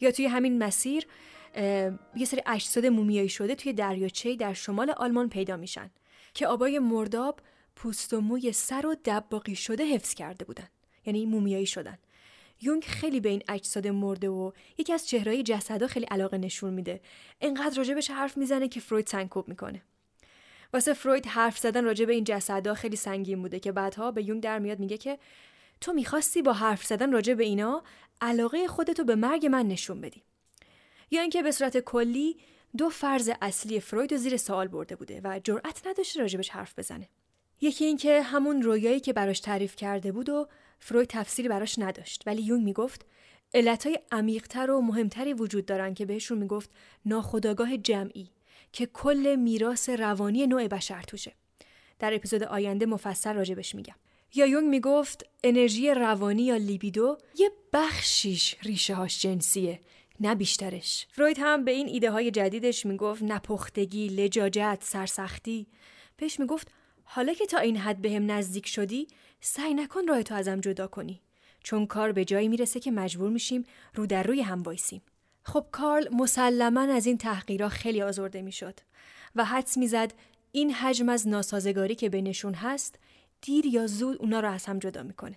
یا 0.00 0.10
توی 0.10 0.26
همین 0.26 0.58
مسیر 0.58 1.06
یه 2.16 2.24
سری 2.26 2.42
اجساد 2.46 2.86
مومیایی 2.86 3.28
شده 3.28 3.54
توی 3.54 3.72
دریاچه 3.72 4.36
در 4.36 4.52
شمال 4.52 4.90
آلمان 4.90 5.28
پیدا 5.28 5.56
میشن 5.56 5.90
که 6.34 6.46
آبای 6.46 6.78
مرداب 6.78 7.40
پوست 7.76 8.14
و 8.14 8.20
موی 8.20 8.52
سر 8.52 8.86
و 8.86 8.96
دباقی 9.04 9.56
شده 9.56 9.84
حفظ 9.84 10.14
کرده 10.14 10.44
بودن. 10.44 10.68
یعنی 11.06 11.26
مومیایی 11.26 11.66
شدن. 11.66 11.98
یونگ 12.60 12.84
خیلی 12.84 13.20
به 13.20 13.28
این 13.28 13.42
اجساد 13.48 13.86
مرده 13.86 14.28
و 14.28 14.52
یکی 14.78 14.92
از 14.92 15.08
چهرهای 15.08 15.42
جسدها 15.42 15.88
خیلی 15.88 16.06
علاقه 16.06 16.38
نشون 16.38 16.74
میده. 16.74 17.00
انقدر 17.40 17.76
راجبش 17.76 18.10
حرف 18.10 18.36
می‌زنه 18.36 18.68
که 18.68 18.80
فروید 18.80 19.06
سنکوب 19.06 19.48
می‌کنه. 19.48 19.82
واسه 20.72 20.92
فروید 20.92 21.26
حرف 21.26 21.58
زدن 21.58 21.84
راجع 21.84 22.04
به 22.04 22.12
این 22.12 22.24
جسدها 22.24 22.74
خیلی 22.74 22.96
سنگین 22.96 23.42
بوده 23.42 23.60
که 23.60 23.72
بعدها 23.72 24.10
به 24.10 24.22
یونگ 24.22 24.42
در 24.42 24.58
میاد 24.58 24.78
میگه 24.78 24.98
که 24.98 25.18
تو 25.80 25.92
می‌خواستی 25.92 26.42
با 26.42 26.52
حرف 26.52 26.84
زدن 26.84 27.12
راجع 27.12 27.34
به 27.34 27.44
اینا 27.44 27.82
علاقه 28.20 28.66
خودتو 28.66 29.04
به 29.04 29.14
مرگ 29.14 29.46
من 29.46 29.68
نشون 29.68 30.00
بدی. 30.00 30.22
یا 31.10 31.20
اینکه 31.20 31.42
به 31.42 31.50
صورت 31.50 31.78
کلی 31.78 32.36
دو 32.76 32.88
فرض 32.88 33.30
اصلی 33.42 33.80
فروید 33.80 34.12
رو 34.12 34.18
زیر 34.18 34.36
سوال 34.36 34.68
برده 34.68 34.96
بوده 34.96 35.20
و 35.24 35.40
جرأت 35.44 35.86
نداشته 35.86 36.20
راجبش 36.20 36.48
حرف 36.48 36.78
بزنه. 36.78 37.08
یکی 37.60 37.84
اینکه 37.84 38.22
همون 38.22 38.62
رویایی 38.62 39.00
که 39.00 39.12
براش 39.12 39.40
تعریف 39.40 39.76
کرده 39.76 40.12
بود 40.12 40.28
و 40.28 40.48
فروید 40.78 41.08
تفسیری 41.08 41.48
براش 41.48 41.78
نداشت. 41.78 42.22
ولی 42.26 42.42
یونگ 42.42 42.64
می‌گفت 42.64 43.06
علتهای 43.54 43.98
عمیقتر 44.12 44.70
و 44.70 44.80
مهمتری 44.80 45.34
وجود 45.34 45.66
دارن 45.66 45.94
که 45.94 46.06
بهشون 46.06 46.38
می‌گفت 46.38 46.70
ناخداگاه 47.04 47.76
جمعی. 47.76 48.30
که 48.72 48.86
کل 48.86 49.36
میراث 49.36 49.88
روانی 49.88 50.46
نوع 50.46 50.68
بشر 50.68 51.02
توشه. 51.02 51.32
در 51.98 52.14
اپیزود 52.14 52.42
آینده 52.42 52.86
مفصل 52.86 53.34
راجبش 53.34 53.74
میگم. 53.74 53.94
یا 54.34 54.46
یونگ 54.46 54.68
می‌گفت 54.68 55.26
انرژی 55.44 55.90
روانی 55.90 56.42
یا 56.42 56.56
لیبیدو 56.56 57.18
یه 57.38 57.50
بخشیش 57.72 58.56
ریشه 58.62 58.94
هاش 58.94 59.20
جنسیه 59.20 59.80
نه 60.20 60.34
بیشترش. 60.34 61.06
فروید 61.10 61.36
هم 61.40 61.64
به 61.64 61.70
این 61.70 61.88
ایده 61.88 62.10
های 62.10 62.30
جدیدش 62.30 62.86
می‌گفت 62.86 63.22
نپختگی 63.22 64.08
لجاجت 64.08 64.78
سرسختی. 64.82 65.66
بهش 66.16 66.40
می‌گفت 66.40 66.68
حالا 67.04 67.32
که 67.32 67.46
تا 67.46 67.58
این 67.58 67.76
حد 67.76 68.02
بهم 68.02 68.26
به 68.26 68.32
نزدیک 68.32 68.66
شدی 68.66 69.06
سعی 69.40 69.74
نکن 69.74 70.08
راه 70.08 70.22
تو 70.22 70.34
ازم 70.34 70.60
جدا 70.60 70.86
کنی. 70.86 71.20
چون 71.64 71.86
کار 71.86 72.12
به 72.12 72.24
جایی 72.24 72.48
می‌رسه 72.48 72.80
که 72.80 72.90
مجبور 72.90 73.30
میشیم 73.30 73.64
رو 73.94 74.06
در 74.06 74.22
روی 74.22 74.40
هم 74.40 74.62
وایسیم. 74.62 75.02
خب 75.42 75.66
کارل 75.72 76.14
مسلما 76.14 76.80
از 76.80 77.06
این 77.06 77.18
تحقیرها 77.18 77.68
خیلی 77.68 78.02
آزرده 78.02 78.42
می‌شد 78.42 78.80
و 79.36 79.44
حدس 79.44 79.76
می‌زد 79.76 80.12
این 80.52 80.72
حجم 80.72 81.08
از 81.08 81.28
ناسازگاری 81.28 81.94
که 81.94 82.08
بینشون 82.08 82.54
هست 82.54 82.98
دیر 83.42 83.66
یا 83.66 83.86
زود 83.86 84.16
اونا 84.20 84.40
رو 84.40 84.50
از 84.50 84.66
هم 84.66 84.78
جدا 84.78 85.02
می‌کنه 85.02 85.36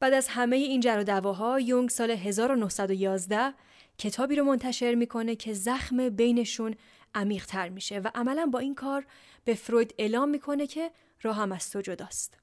بعد 0.00 0.12
از 0.12 0.28
همه 0.28 0.56
این 0.56 0.80
جر 0.80 0.98
و 0.98 1.04
دواها 1.04 1.60
یونگ 1.60 1.90
سال 1.90 2.10
1911 2.10 3.54
کتابی 3.98 4.36
رو 4.36 4.44
منتشر 4.44 4.94
می‌کنه 4.94 5.36
که 5.36 5.54
زخم 5.54 6.08
بینشون 6.08 6.74
عمیق 7.14 7.46
تر 7.46 7.68
میشه 7.68 7.98
و 7.98 8.10
عملا 8.14 8.46
با 8.46 8.58
این 8.58 8.74
کار 8.74 9.06
به 9.44 9.54
فروید 9.54 9.94
اعلام 9.98 10.28
می‌کنه 10.28 10.66
که 10.66 10.90
راه 11.22 11.36
هم 11.36 11.52
از 11.52 11.70
تو 11.70 11.80
جداست. 11.80 12.38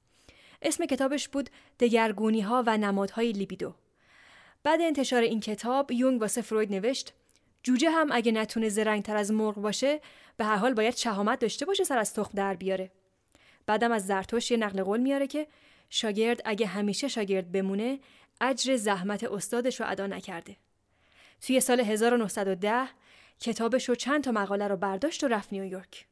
اسم 0.62 0.86
کتابش 0.86 1.30
بود 1.30 1.50
دگرگونی 1.80 2.42
ها 2.42 2.63
و 2.68 2.78
نمادهای 2.78 3.32
لیبیدو. 3.32 3.74
بعد 4.63 4.82
انتشار 4.82 5.21
این 5.21 5.39
کتاب 5.39 5.91
یونگ 5.91 6.21
واسه 6.21 6.41
فروید 6.41 6.73
نوشت 6.73 7.13
جوجه 7.63 7.89
هم 7.89 8.10
اگه 8.12 8.32
نتونه 8.32 8.69
زرنگ 8.69 9.04
تر 9.04 9.15
از 9.15 9.32
مرغ 9.32 9.56
باشه 9.56 10.02
به 10.38 10.45
هر 10.45 10.56
حال 10.56 10.73
باید 10.73 10.95
شهامت 10.95 11.39
داشته 11.39 11.65
باشه 11.65 11.84
سر 11.84 11.97
از 11.97 12.13
تخم 12.13 12.32
در 12.36 12.54
بیاره. 12.54 12.91
بعدم 13.65 13.91
از 13.91 14.06
زرتوش 14.06 14.52
یه 14.52 14.58
نقل 14.58 14.84
قول 14.84 14.99
میاره 14.99 15.28
که 15.28 15.47
شاگرد 15.89 16.41
اگه 16.45 16.67
همیشه 16.67 17.08
شاگرد 17.08 17.52
بمونه 17.52 17.99
اجر 18.41 18.76
زحمت 18.76 19.23
استادش 19.23 19.80
رو 19.80 19.89
ادا 19.89 20.08
نکرده. 20.08 20.58
توی 21.41 21.60
سال 21.60 21.80
1910 21.80 22.88
کتابش 23.39 23.89
رو 23.89 23.95
چند 23.95 24.23
تا 24.23 24.32
مقاله 24.32 24.67
رو 24.67 24.78
برداشت 24.78 25.23
و 25.23 25.28
رفت 25.28 25.54
نیویورک. 25.54 26.06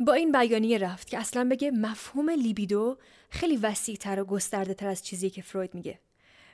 با 0.00 0.12
این 0.12 0.32
بیانیه 0.32 0.78
رفت 0.78 1.10
که 1.10 1.18
اصلا 1.18 1.48
بگه 1.50 1.70
مفهوم 1.70 2.30
لیبیدو 2.30 2.98
خیلی 3.30 3.56
وسیعتر 3.56 4.20
و 4.20 4.24
گسترده 4.24 4.74
تر 4.74 4.88
از 4.88 5.04
چیزی 5.04 5.30
که 5.30 5.42
فروید 5.42 5.74
میگه. 5.74 5.98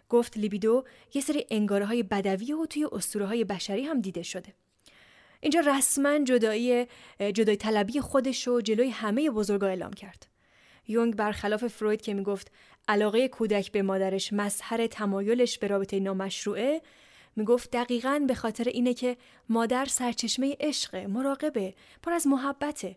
گفت 0.08 0.38
لیبیدو 0.38 0.84
یه 1.14 1.22
سری 1.22 1.46
انگاره 1.50 1.86
های 1.86 2.02
بدوی 2.02 2.52
و 2.52 2.66
توی 2.66 2.86
اسطوره 2.92 3.26
های 3.26 3.44
بشری 3.44 3.84
هم 3.84 4.00
دیده 4.00 4.22
شده. 4.22 4.54
اینجا 5.40 5.60
رسما 5.60 6.18
جدایی 6.18 6.86
جدای 7.18 7.56
طلبی 7.56 8.00
خودش 8.00 8.46
رو 8.46 8.60
جلوی 8.60 8.90
همه 8.90 9.30
بزرگا 9.30 9.66
اعلام 9.66 9.92
کرد. 9.92 10.26
یونگ 10.88 11.16
برخلاف 11.16 11.66
فروید 11.66 12.00
که 12.00 12.14
می‌گفت 12.14 12.52
علاقه 12.88 13.28
کودک 13.28 13.72
به 13.72 13.82
مادرش 13.82 14.32
مظهر 14.32 14.86
تمایلش 14.86 15.58
به 15.58 15.66
رابطه 15.66 16.00
نامشروعه 16.00 16.82
می‌گفت 17.36 17.70
دقیقا 17.70 18.24
به 18.28 18.34
خاطر 18.34 18.64
اینه 18.68 18.94
که 18.94 19.16
مادر 19.48 19.84
سرچشمه 19.84 20.56
عشق 20.60 20.96
مراقبه 20.96 21.74
پر 22.02 22.12
از 22.12 22.26
محبته 22.26 22.96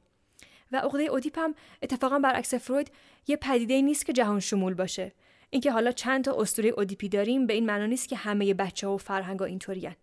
و 0.72 0.78
عقده 0.78 1.04
اودیپ 1.04 1.40
هم 1.40 1.56
اتفاقا 1.82 2.20
برعکس 2.20 2.54
فروید 2.54 2.92
یه 3.28 3.36
پدیده 3.36 3.82
نیست 3.82 4.06
که 4.06 4.14
جهان 4.14 4.40
شمول 4.40 4.74
باشه 4.74 5.12
اینکه 5.52 5.72
حالا 5.72 5.92
چند 5.92 6.24
تا 6.24 6.42
اسطوره 6.42 6.70
اودیپی 6.70 7.10
داریم 7.10 7.48
به 7.48 7.54
این 7.54 7.66
معنا 7.66 7.86
نیست 7.86 8.08
که 8.08 8.16
همه 8.16 8.54
بچه 8.54 8.88
ها 8.88 8.94
و 8.94 8.98
فرهنگ 8.98 9.40
ها 9.40 9.46
اینطورین 9.46 9.96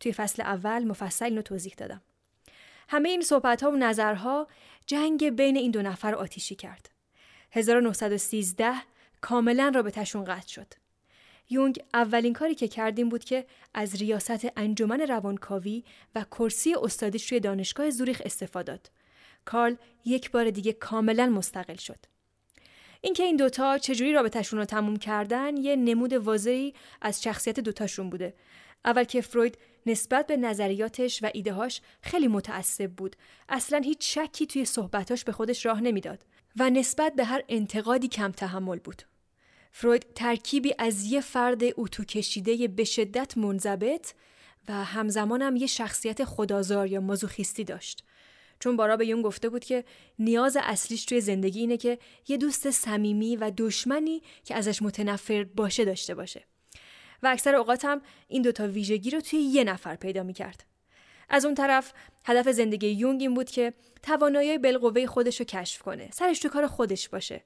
توی 0.00 0.12
فصل 0.12 0.42
اول 0.42 0.84
مفصل 0.84 1.24
اینو 1.24 1.42
توضیح 1.42 1.74
دادم 1.76 2.02
همه 2.88 3.08
این 3.08 3.22
صحبت 3.22 3.62
ها 3.62 3.70
و 3.70 3.76
نظرها 3.76 4.48
جنگ 4.86 5.30
بین 5.30 5.56
این 5.56 5.70
دو 5.70 5.82
نفر 5.82 6.14
آتیشی 6.14 6.54
کرد 6.54 6.90
1913 7.52 8.72
کاملا 9.20 9.72
رابطهشون 9.74 10.24
قطع 10.24 10.48
شد 10.48 10.74
یونگ 11.50 11.80
اولین 11.94 12.32
کاری 12.32 12.54
که 12.54 12.68
کردیم 12.68 13.08
بود 13.08 13.24
که 13.24 13.46
از 13.74 13.94
ریاست 13.94 14.46
انجمن 14.56 15.00
روانکاوی 15.00 15.84
و 16.14 16.24
کرسی 16.24 16.74
استادیش 16.74 17.32
روی 17.32 17.40
دانشگاه 17.40 17.90
زوریخ 17.90 18.22
استفاده 18.24 18.72
داد. 18.72 18.90
کارل 19.44 19.76
یک 20.04 20.30
بار 20.30 20.50
دیگه 20.50 20.72
کاملا 20.72 21.26
مستقل 21.26 21.76
شد. 21.76 22.13
اینکه 23.04 23.22
این 23.22 23.36
دوتا 23.36 23.78
چجوری 23.78 24.12
رابطهشون 24.12 24.58
رو 24.58 24.64
تموم 24.64 24.96
کردن 24.96 25.56
یه 25.56 25.76
نمود 25.76 26.12
واضحی 26.12 26.74
از 27.02 27.22
شخصیت 27.22 27.60
دوتاشون 27.60 28.10
بوده. 28.10 28.34
اول 28.84 29.04
که 29.04 29.20
فروید 29.20 29.58
نسبت 29.86 30.26
به 30.26 30.36
نظریاتش 30.36 31.22
و 31.22 31.30
ایدههاش 31.34 31.80
خیلی 32.00 32.28
متعصب 32.28 32.90
بود. 32.90 33.16
اصلا 33.48 33.78
هیچ 33.78 34.18
شکی 34.18 34.46
توی 34.46 34.64
صحبتاش 34.64 35.24
به 35.24 35.32
خودش 35.32 35.66
راه 35.66 35.80
نمی‌داد 35.80 36.24
و 36.56 36.70
نسبت 36.70 37.14
به 37.14 37.24
هر 37.24 37.42
انتقادی 37.48 38.08
کم 38.08 38.32
تحمل 38.32 38.78
بود. 38.78 39.02
فروید 39.72 40.06
ترکیبی 40.14 40.74
از 40.78 41.04
یه 41.04 41.20
فرد 41.20 41.62
اتو 41.76 42.04
کشیده 42.04 42.68
به 42.68 42.84
شدت 42.84 43.38
منضبط 43.38 44.12
و 44.68 44.72
همزمان 44.72 45.42
هم 45.42 45.56
یه 45.56 45.66
شخصیت 45.66 46.24
خدازار 46.24 46.86
یا 46.86 47.00
مازوخیستی 47.00 47.64
داشت. 47.64 48.04
چون 48.60 48.76
بارا 48.76 48.96
به 48.96 49.06
یون 49.06 49.22
گفته 49.22 49.48
بود 49.48 49.64
که 49.64 49.84
نیاز 50.18 50.56
اصلیش 50.60 51.04
توی 51.04 51.20
زندگی 51.20 51.60
اینه 51.60 51.76
که 51.76 51.98
یه 52.28 52.36
دوست 52.36 52.70
صمیمی 52.70 53.36
و 53.36 53.52
دشمنی 53.56 54.22
که 54.44 54.54
ازش 54.54 54.82
متنفر 54.82 55.44
باشه 55.44 55.84
داشته 55.84 56.14
باشه. 56.14 56.44
و 57.22 57.26
اکثر 57.26 57.54
اوقات 57.54 57.84
هم 57.84 58.02
این 58.28 58.42
دوتا 58.42 58.68
ویژگی 58.68 59.10
رو 59.10 59.20
توی 59.20 59.38
یه 59.38 59.64
نفر 59.64 59.96
پیدا 59.96 60.22
می‌کرد. 60.22 60.64
از 61.28 61.44
اون 61.44 61.54
طرف 61.54 61.92
هدف 62.24 62.48
زندگی 62.48 62.88
یونگ 62.88 63.20
این 63.20 63.34
بود 63.34 63.50
که 63.50 63.74
توانایی 64.02 64.58
بالقوه 64.58 65.06
خودش 65.06 65.40
رو 65.40 65.44
کشف 65.44 65.82
کنه. 65.82 66.08
سرش 66.12 66.38
تو 66.38 66.48
کار 66.48 66.66
خودش 66.66 67.08
باشه. 67.08 67.44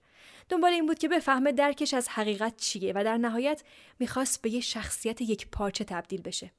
دنبال 0.48 0.72
این 0.72 0.86
بود 0.86 0.98
که 0.98 1.08
بفهمه 1.08 1.52
درکش 1.52 1.94
از 1.94 2.08
حقیقت 2.08 2.56
چیه 2.56 2.92
و 2.96 3.04
در 3.04 3.16
نهایت 3.16 3.62
می‌خواست 3.98 4.42
به 4.42 4.50
یه 4.50 4.60
شخصیت 4.60 5.20
یک 5.20 5.48
پارچه 5.52 5.84
تبدیل 5.84 6.22
بشه. 6.22 6.50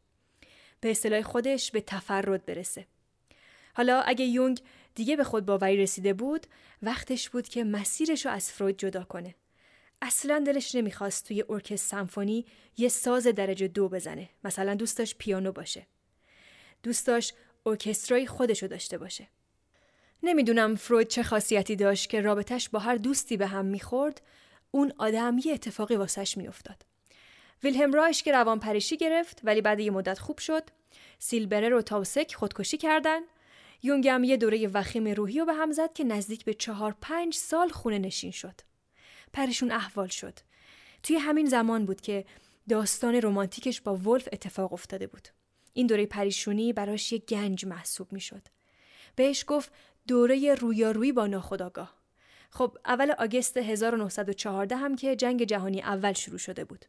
به 0.82 0.92
اصطلاح 0.92 1.22
خودش 1.22 1.72
به 1.72 1.82
تفرد 1.82 2.46
برسه. 2.46 2.88
حالا 3.80 4.02
اگه 4.02 4.26
یونگ 4.26 4.62
دیگه 4.96 5.15
به 5.15 5.24
خود 5.24 5.46
باوری 5.46 5.78
رسیده 5.78 6.13
بود 6.13 6.48
وقتش 6.82 7.30
بود 7.30 7.48
که 7.48 7.63
مسیرش 7.63 8.26
رو 8.26 8.32
از 8.32 8.52
فروید 8.52 8.78
جدا 8.78 9.04
کنه. 9.04 9.36
اصلا 10.02 10.39
دلش 10.39 10.76
نمی‌خواست 10.76 11.28
توی 11.28 11.44
ارکستر 11.50 11.98
سمفونی 11.98 12.46
یه 12.78 12.89
ساز 12.89 13.28
درجه 13.28 13.68
دو 13.68 13.89
بزنه. 13.89 14.30
مثلا 14.44 14.76
دوست 14.76 14.98
داشت 14.98 15.18
پیانو 15.18 15.52
باشه. 15.52 15.88
دوست 16.84 17.08
داشت 17.08 17.34
ارکسترای 17.65 18.28
خودشو 18.28 18.68
داشته 18.68 18.98
باشه. 18.98 19.28
نمی‌دونم 20.24 20.76
فروید 20.76 21.08
چه 21.08 21.24
خاصیتی 21.24 21.76
داشت 21.76 22.10
که 22.10 22.22
رابطش 22.22 22.70
با 22.70 22.80
هر 22.80 22.96
دوستی 22.96 23.38
به 23.38 23.48
هم 23.48 23.65
می‌خورد 23.65 24.22
اون 24.72 24.94
آدم 24.98 25.38
یه 25.46 25.54
اتفاقی 25.54 25.96
واسش 25.96 26.38
میافتاد. 26.38 26.86
ویلهم 27.63 27.94
رایش 27.94 28.24
که 28.24 28.32
روان 28.32 28.60
پریشی 28.60 28.98
گرفت 28.98 29.39
ولی 29.44 29.62
بعد 29.62 29.80
یه 29.80 29.92
مدت 29.92 30.20
خوب 30.20 30.38
شد 30.38 30.63
سیلبرر 31.20 31.74
و 31.74 31.82
تاوسک 31.82 32.36
خودکشی 32.36 32.78
کردن 32.78 33.20
یونگم 33.84 34.24
یه 34.24 34.38
دوره 34.38 34.68
وخیم 34.68 35.08
روحی 35.08 35.39
رو 35.39 35.46
به 35.46 35.54
هم 35.54 35.72
زد 35.72 35.94
که 35.94 36.04
نزدیک 36.04 36.46
به 36.46 36.54
چهار 36.54 36.96
پنج 37.02 37.34
سال 37.34 37.70
خونه 37.70 38.00
نشین 38.00 38.32
شد. 38.32 38.62
پرشون 39.34 39.72
احوال 39.72 40.08
شد. 40.08 40.39
توی 41.04 41.15
همین 41.15 41.46
زمان 41.46 41.86
بود 41.86 42.02
که 42.02 42.26
داستان 42.70 43.15
رمانتیکش 43.15 43.82
با 43.82 43.96
ولف 43.96 44.30
اتفاق 44.32 44.74
افتاده 44.74 45.08
بود. 45.08 45.28
این 45.74 45.88
دوره 45.88 46.06
پریشونی 46.06 46.74
براش 46.74 47.12
یه 47.12 47.20
گنج 47.20 47.65
محسوب 47.65 48.13
می‌شد. 48.13 48.42
بهش 49.15 49.44
گفت 49.48 49.72
دوره 50.08 50.56
رویارویی 50.56 51.12
با 51.12 51.28
ناخداگاه 51.28 52.00
خب 52.50 52.78
اول 52.86 53.12
آگست 53.12 53.58
1914 53.58 54.76
هم 54.76 54.96
که 54.96 55.15
جنگ 55.15 55.44
جهانی 55.44 55.82
اول 55.82 56.13
شروع 56.13 56.38
شده 56.38 56.63
بود. 56.63 56.86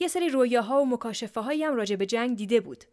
یه 0.00 0.08
سری 0.08 0.28
رویاها 0.28 0.82
و 0.82 0.86
مکاشفه 0.86 1.40
هایی 1.40 1.64
هم 1.64 1.76
راجع 1.76 1.96
به 1.96 2.06
جنگ 2.06 2.36
دیده 2.36 2.60
بود. 2.60 2.84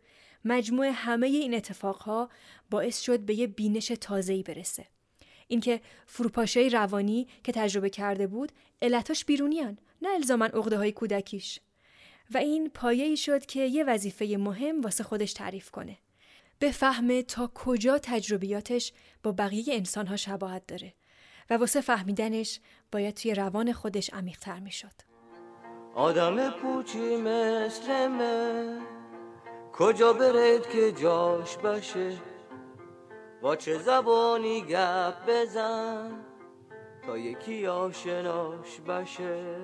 مجموع 0.46 0.92
همه 0.94 1.28
این 1.28 1.54
اتفاقها 1.54 2.30
باعث 2.70 3.02
شد 3.02 3.20
به 3.20 3.34
یه 3.34 3.48
بینش 3.48 3.88
تازه‌ای 3.88 4.44
برسه. 4.44 4.86
اینکه 5.48 5.82
فروپاشای 6.08 6.70
روانی 6.70 7.28
که 7.44 7.52
تجربه 7.52 7.90
کرده 7.90 8.28
بود 8.28 8.52
علتاش 8.82 9.26
بیرونیان 9.26 9.78
نه 10.02 10.10
الزاما 10.10 10.46
عقده 10.46 10.78
های 10.78 10.92
کودکیش 10.92 11.60
و 12.34 12.38
این 12.38 12.70
پایه 12.70 13.06
ای 13.06 13.18
شد 13.18 13.46
که 13.46 13.60
یه 13.60 13.84
وظیفه 13.84 14.38
مهم 14.40 14.82
واسه 14.82 15.04
خودش 15.04 15.34
تعریف 15.34 15.72
کنه 15.72 15.98
بفهمه 16.62 17.24
تا 17.24 17.52
کجا 17.56 17.98
تجربیاتش 17.98 18.94
با 19.24 19.32
بقیه 19.32 19.76
انسانها 19.76 20.16
شباهت 20.16 20.68
داره 20.68 20.94
و 21.50 21.54
واسه 21.54 21.82
فهمیدنش 21.82 22.60
باید 22.92 23.14
توی 23.14 23.36
روان 23.36 23.74
خودش 23.74 24.10
عمیقتر 24.14 24.60
می‌شد. 24.60 25.10
آدم 25.96 26.50
پوچی 26.50 27.16
مثل 27.18 28.08
من 28.08 28.99
کجا 29.80 30.14
برید 30.14 30.68
که 30.68 30.92
جاش 30.92 31.58
باشه؟ 31.58 32.18
با 33.42 33.56
چه 33.56 33.78
زبانی 33.78 34.62
گپ 34.62 35.14
بزن 35.28 36.12
تا 37.06 37.18
یکی 37.18 37.68
آشناش 37.68 38.80
باشه؟ 38.88 39.58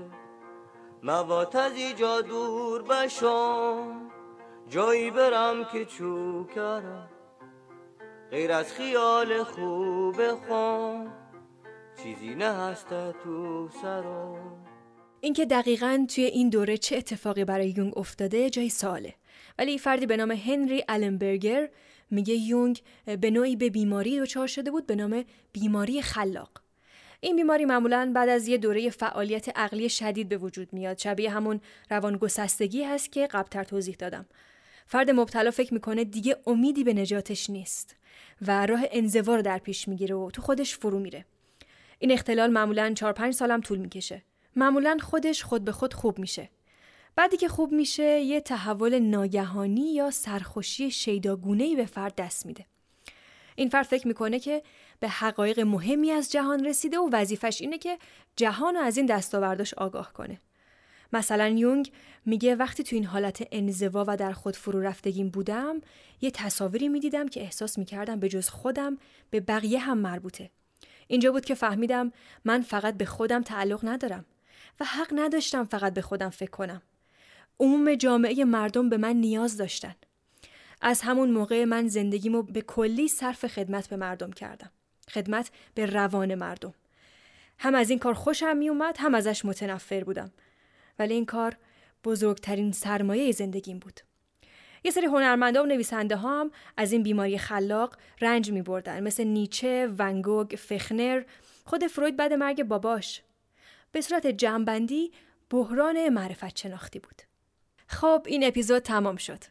موات 1.03 1.55
از 1.55 1.75
ایجا 1.75 2.21
دور 2.21 2.83
بشم 2.83 4.11
جایی 4.67 5.11
برم 5.11 5.65
که 5.65 5.85
چوکرم 5.85 7.09
غیر 8.31 8.51
از 8.51 8.73
خیال 8.73 9.43
خوب 9.43 10.33
خون 10.33 11.11
چیزی 12.03 12.35
نه 12.35 12.51
هست 12.53 12.89
تو 13.23 13.69
سرم 13.81 14.64
اینکه 15.25 15.45
دقیقا 15.45 16.05
توی 16.09 16.23
این 16.23 16.49
دوره 16.49 16.77
چه 16.77 16.97
اتفاقی 16.97 17.45
برای 17.45 17.73
یونگ 17.77 17.97
افتاده 17.97 18.49
جای 18.49 18.69
ساله 18.69 19.13
ولی 19.59 19.77
فردی 19.77 20.05
به 20.05 20.17
نام 20.17 20.31
هنری 20.31 20.83
النبرگر 20.87 21.69
میگه 22.11 22.33
یونگ 22.33 22.81
به 23.21 23.31
نوعی 23.31 23.55
به 23.55 23.69
بیماری 23.69 24.19
دچار 24.19 24.47
شده 24.47 24.71
بود 24.71 24.85
به 24.87 24.95
نام 24.95 25.25
بیماری 25.51 26.01
خلاق. 26.01 26.49
این 27.19 27.35
بیماری 27.35 27.65
معمولا 27.65 28.11
بعد 28.15 28.29
از 28.29 28.47
یه 28.47 28.57
دوره 28.57 28.89
فعالیت 28.89 29.57
عقلی 29.57 29.89
شدید 29.89 30.29
به 30.29 30.37
وجود 30.37 30.73
میاد. 30.73 30.97
شبیه 30.97 31.29
همون 31.29 31.61
روان 31.89 32.17
گسستگی 32.17 32.83
هست 32.83 33.11
که 33.11 33.27
قبلتر 33.27 33.63
توضیح 33.63 33.95
دادم. 33.99 34.25
فرد 34.87 35.11
مبتلا 35.11 35.51
فکر 35.51 35.73
می‌کنه 35.73 36.03
دیگه 36.03 36.37
امیدی 36.47 36.83
به 36.83 36.93
نجاتش 36.93 37.49
نیست 37.49 37.95
و 38.41 38.65
راه 38.65 38.81
انزوا 38.91 39.35
رو 39.35 39.41
در 39.41 39.57
پیش 39.57 39.87
می‌گیره 39.87 40.15
و 40.15 40.31
تو 40.31 40.41
خودش 40.41 40.77
فرو 40.77 40.99
میره. 40.99 41.25
این 41.99 42.11
اختلال 42.11 42.51
معمولا 42.51 42.93
4 42.93 43.13
5 43.13 43.33
سالم 43.33 43.61
طول 43.61 43.77
می‌کشه. 43.77 44.21
معمولا 44.55 44.97
خودش 45.01 45.43
خود 45.43 45.65
به 45.65 45.71
خود 45.71 45.93
خوب 45.93 46.19
میشه. 46.19 46.49
بعدی 47.15 47.37
که 47.37 47.47
خوب 47.47 47.71
میشه 47.71 48.19
یه 48.19 48.41
تحول 48.41 48.99
ناگهانی 48.99 49.93
یا 49.93 50.11
سرخوشی 50.11 50.91
شیداگونهی 50.91 51.75
به 51.75 51.85
فرد 51.85 52.15
دست 52.15 52.45
میده. 52.45 52.65
این 53.55 53.69
فرد 53.69 53.85
فکر 53.85 54.07
می‌کنه 54.07 54.39
که 54.39 54.63
به 54.99 55.09
حقایق 55.09 55.59
مهمی 55.59 56.11
از 56.11 56.31
جهان 56.31 56.65
رسیده 56.65 56.99
و 56.99 57.09
وظیفش 57.13 57.61
اینه 57.61 57.77
که 57.77 57.97
جهان 58.35 58.75
رو 58.75 58.81
از 58.81 58.97
این 58.97 59.05
دستاورداش 59.05 59.73
آگاه 59.73 60.13
کنه. 60.13 60.41
مثلا 61.13 61.47
یونگ 61.47 61.91
میگه 62.25 62.55
وقتی 62.55 62.83
تو 62.83 62.95
این 62.95 63.05
حالت 63.05 63.47
انزوا 63.51 64.05
و 64.07 64.17
در 64.17 64.31
خود 64.31 64.55
فرو 64.55 64.81
رفتگیم 64.81 65.29
بودم 65.29 65.81
یه 66.21 66.31
تصاویری 66.31 66.89
می‌دیدم 66.89 67.27
که 67.27 67.41
احساس 67.41 67.77
می‌کردم 67.77 68.19
به 68.19 68.29
جز 68.29 68.49
خودم 68.49 68.97
به 69.29 69.39
بقیه 69.39 69.79
هم 69.79 69.97
مربوطه. 69.97 70.51
اینجا 71.07 71.31
بود 71.31 71.45
که 71.45 71.55
فهمیدم 71.55 72.11
من 72.45 72.61
فقط 72.61 72.97
به 72.97 73.05
خودم 73.05 73.41
تعلق 73.41 73.79
ندارم. 73.83 74.25
و 74.79 74.85
حق 74.85 75.13
نداشتم 75.15 75.63
فقط 75.63 75.93
به 75.93 76.01
خودم 76.01 76.29
فکر 76.29 76.49
کنم. 76.49 76.81
عموم 77.59 77.95
جامعه 77.95 78.45
مردم 78.45 78.89
به 78.89 78.97
من 78.97 79.15
نیاز 79.15 79.57
داشتن. 79.57 79.95
از 80.81 81.01
همون 81.01 81.31
موقع 81.31 81.65
من 81.65 81.87
زندگیمو 81.87 82.43
به 82.43 82.61
کلی 82.61 83.07
صرف 83.07 83.47
خدمت 83.47 83.87
به 83.87 83.95
مردم 83.95 84.31
کردم. 84.31 84.71
خدمت 85.09 85.51
به 85.73 85.85
روان 85.85 86.35
مردم. 86.35 86.73
هم 87.59 87.75
از 87.75 87.89
این 87.89 87.99
کار 87.99 88.13
خوشم 88.13 88.57
میومد 88.57 88.95
هم 88.99 89.15
ازش 89.15 89.45
متنفر 89.45 90.03
بودم. 90.03 90.31
ولی 90.99 91.13
این 91.13 91.25
کار 91.25 91.57
بزرگترین 92.03 92.71
سرمایه 92.71 93.31
زندگیم 93.31 93.79
بود. 93.79 93.99
یه 94.83 94.91
سری 94.91 95.05
هنرمندا 95.05 95.63
و 95.63 95.65
نویسنده 95.65 96.15
هم 96.15 96.51
از 96.77 96.91
این 96.91 97.03
بیماری 97.03 97.37
خلاق 97.37 97.97
رنج 98.21 98.51
می 98.51 98.61
بردن 98.61 99.03
مثل 99.03 99.23
نیچه، 99.23 99.89
ونگوگ، 99.97 100.55
فخنر، 100.55 101.23
خود 101.65 101.87
فروید 101.87 102.17
بعد 102.17 102.33
مرگ 102.33 102.63
باباش. 102.63 103.21
به 103.95 104.01
صورت 104.01 104.27
جمعبندی 104.27 105.11
بحران 105.49 106.09
معرفت 106.09 106.57
شناختی 106.57 106.99
بود. 106.99 107.21
خب 107.87 108.21
این 108.25 108.43
اپیزود 108.43 108.79
تمام 108.79 109.15
شد. 109.15 109.43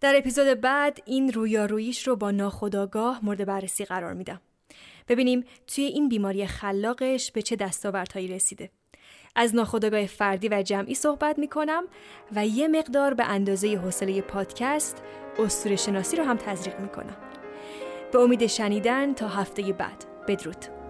در 0.00 0.16
اپیزود 0.16 0.60
بعد 0.60 0.98
این 1.06 1.32
رویاروییش 1.32 2.08
رو 2.08 2.16
با 2.16 2.30
ناخداگاه 2.30 3.24
مورد 3.24 3.44
بررسی 3.44 3.84
قرار 3.84 4.14
میدم. 4.14 4.40
ببینیم 5.08 5.44
توی 5.66 5.84
این 5.84 6.08
بیماری 6.08 6.46
خلاقش 6.46 7.30
به 7.32 7.42
چه 7.42 7.56
دستاوردهایی 7.56 8.28
رسیده. 8.28 8.70
از 9.36 9.54
ناخودآگاه 9.54 10.06
فردی 10.06 10.48
و 10.48 10.62
جمعی 10.62 10.94
صحبت 10.94 11.38
می 11.38 11.48
کنم 11.48 11.84
و 12.34 12.46
یه 12.46 12.68
مقدار 12.68 13.14
به 13.14 13.24
اندازه 13.24 13.76
حوصله 13.76 14.20
پادکست 14.20 15.02
اسطوره 15.38 15.76
شناسی 15.76 16.16
رو 16.16 16.24
هم 16.24 16.36
تزریق 16.36 16.80
می 16.80 16.88
کنم. 16.88 17.16
به 18.12 18.18
امید 18.18 18.46
شنیدن 18.46 19.14
تا 19.14 19.28
هفته 19.28 19.72
بعد. 19.72 20.04
بدرود. 20.28 20.81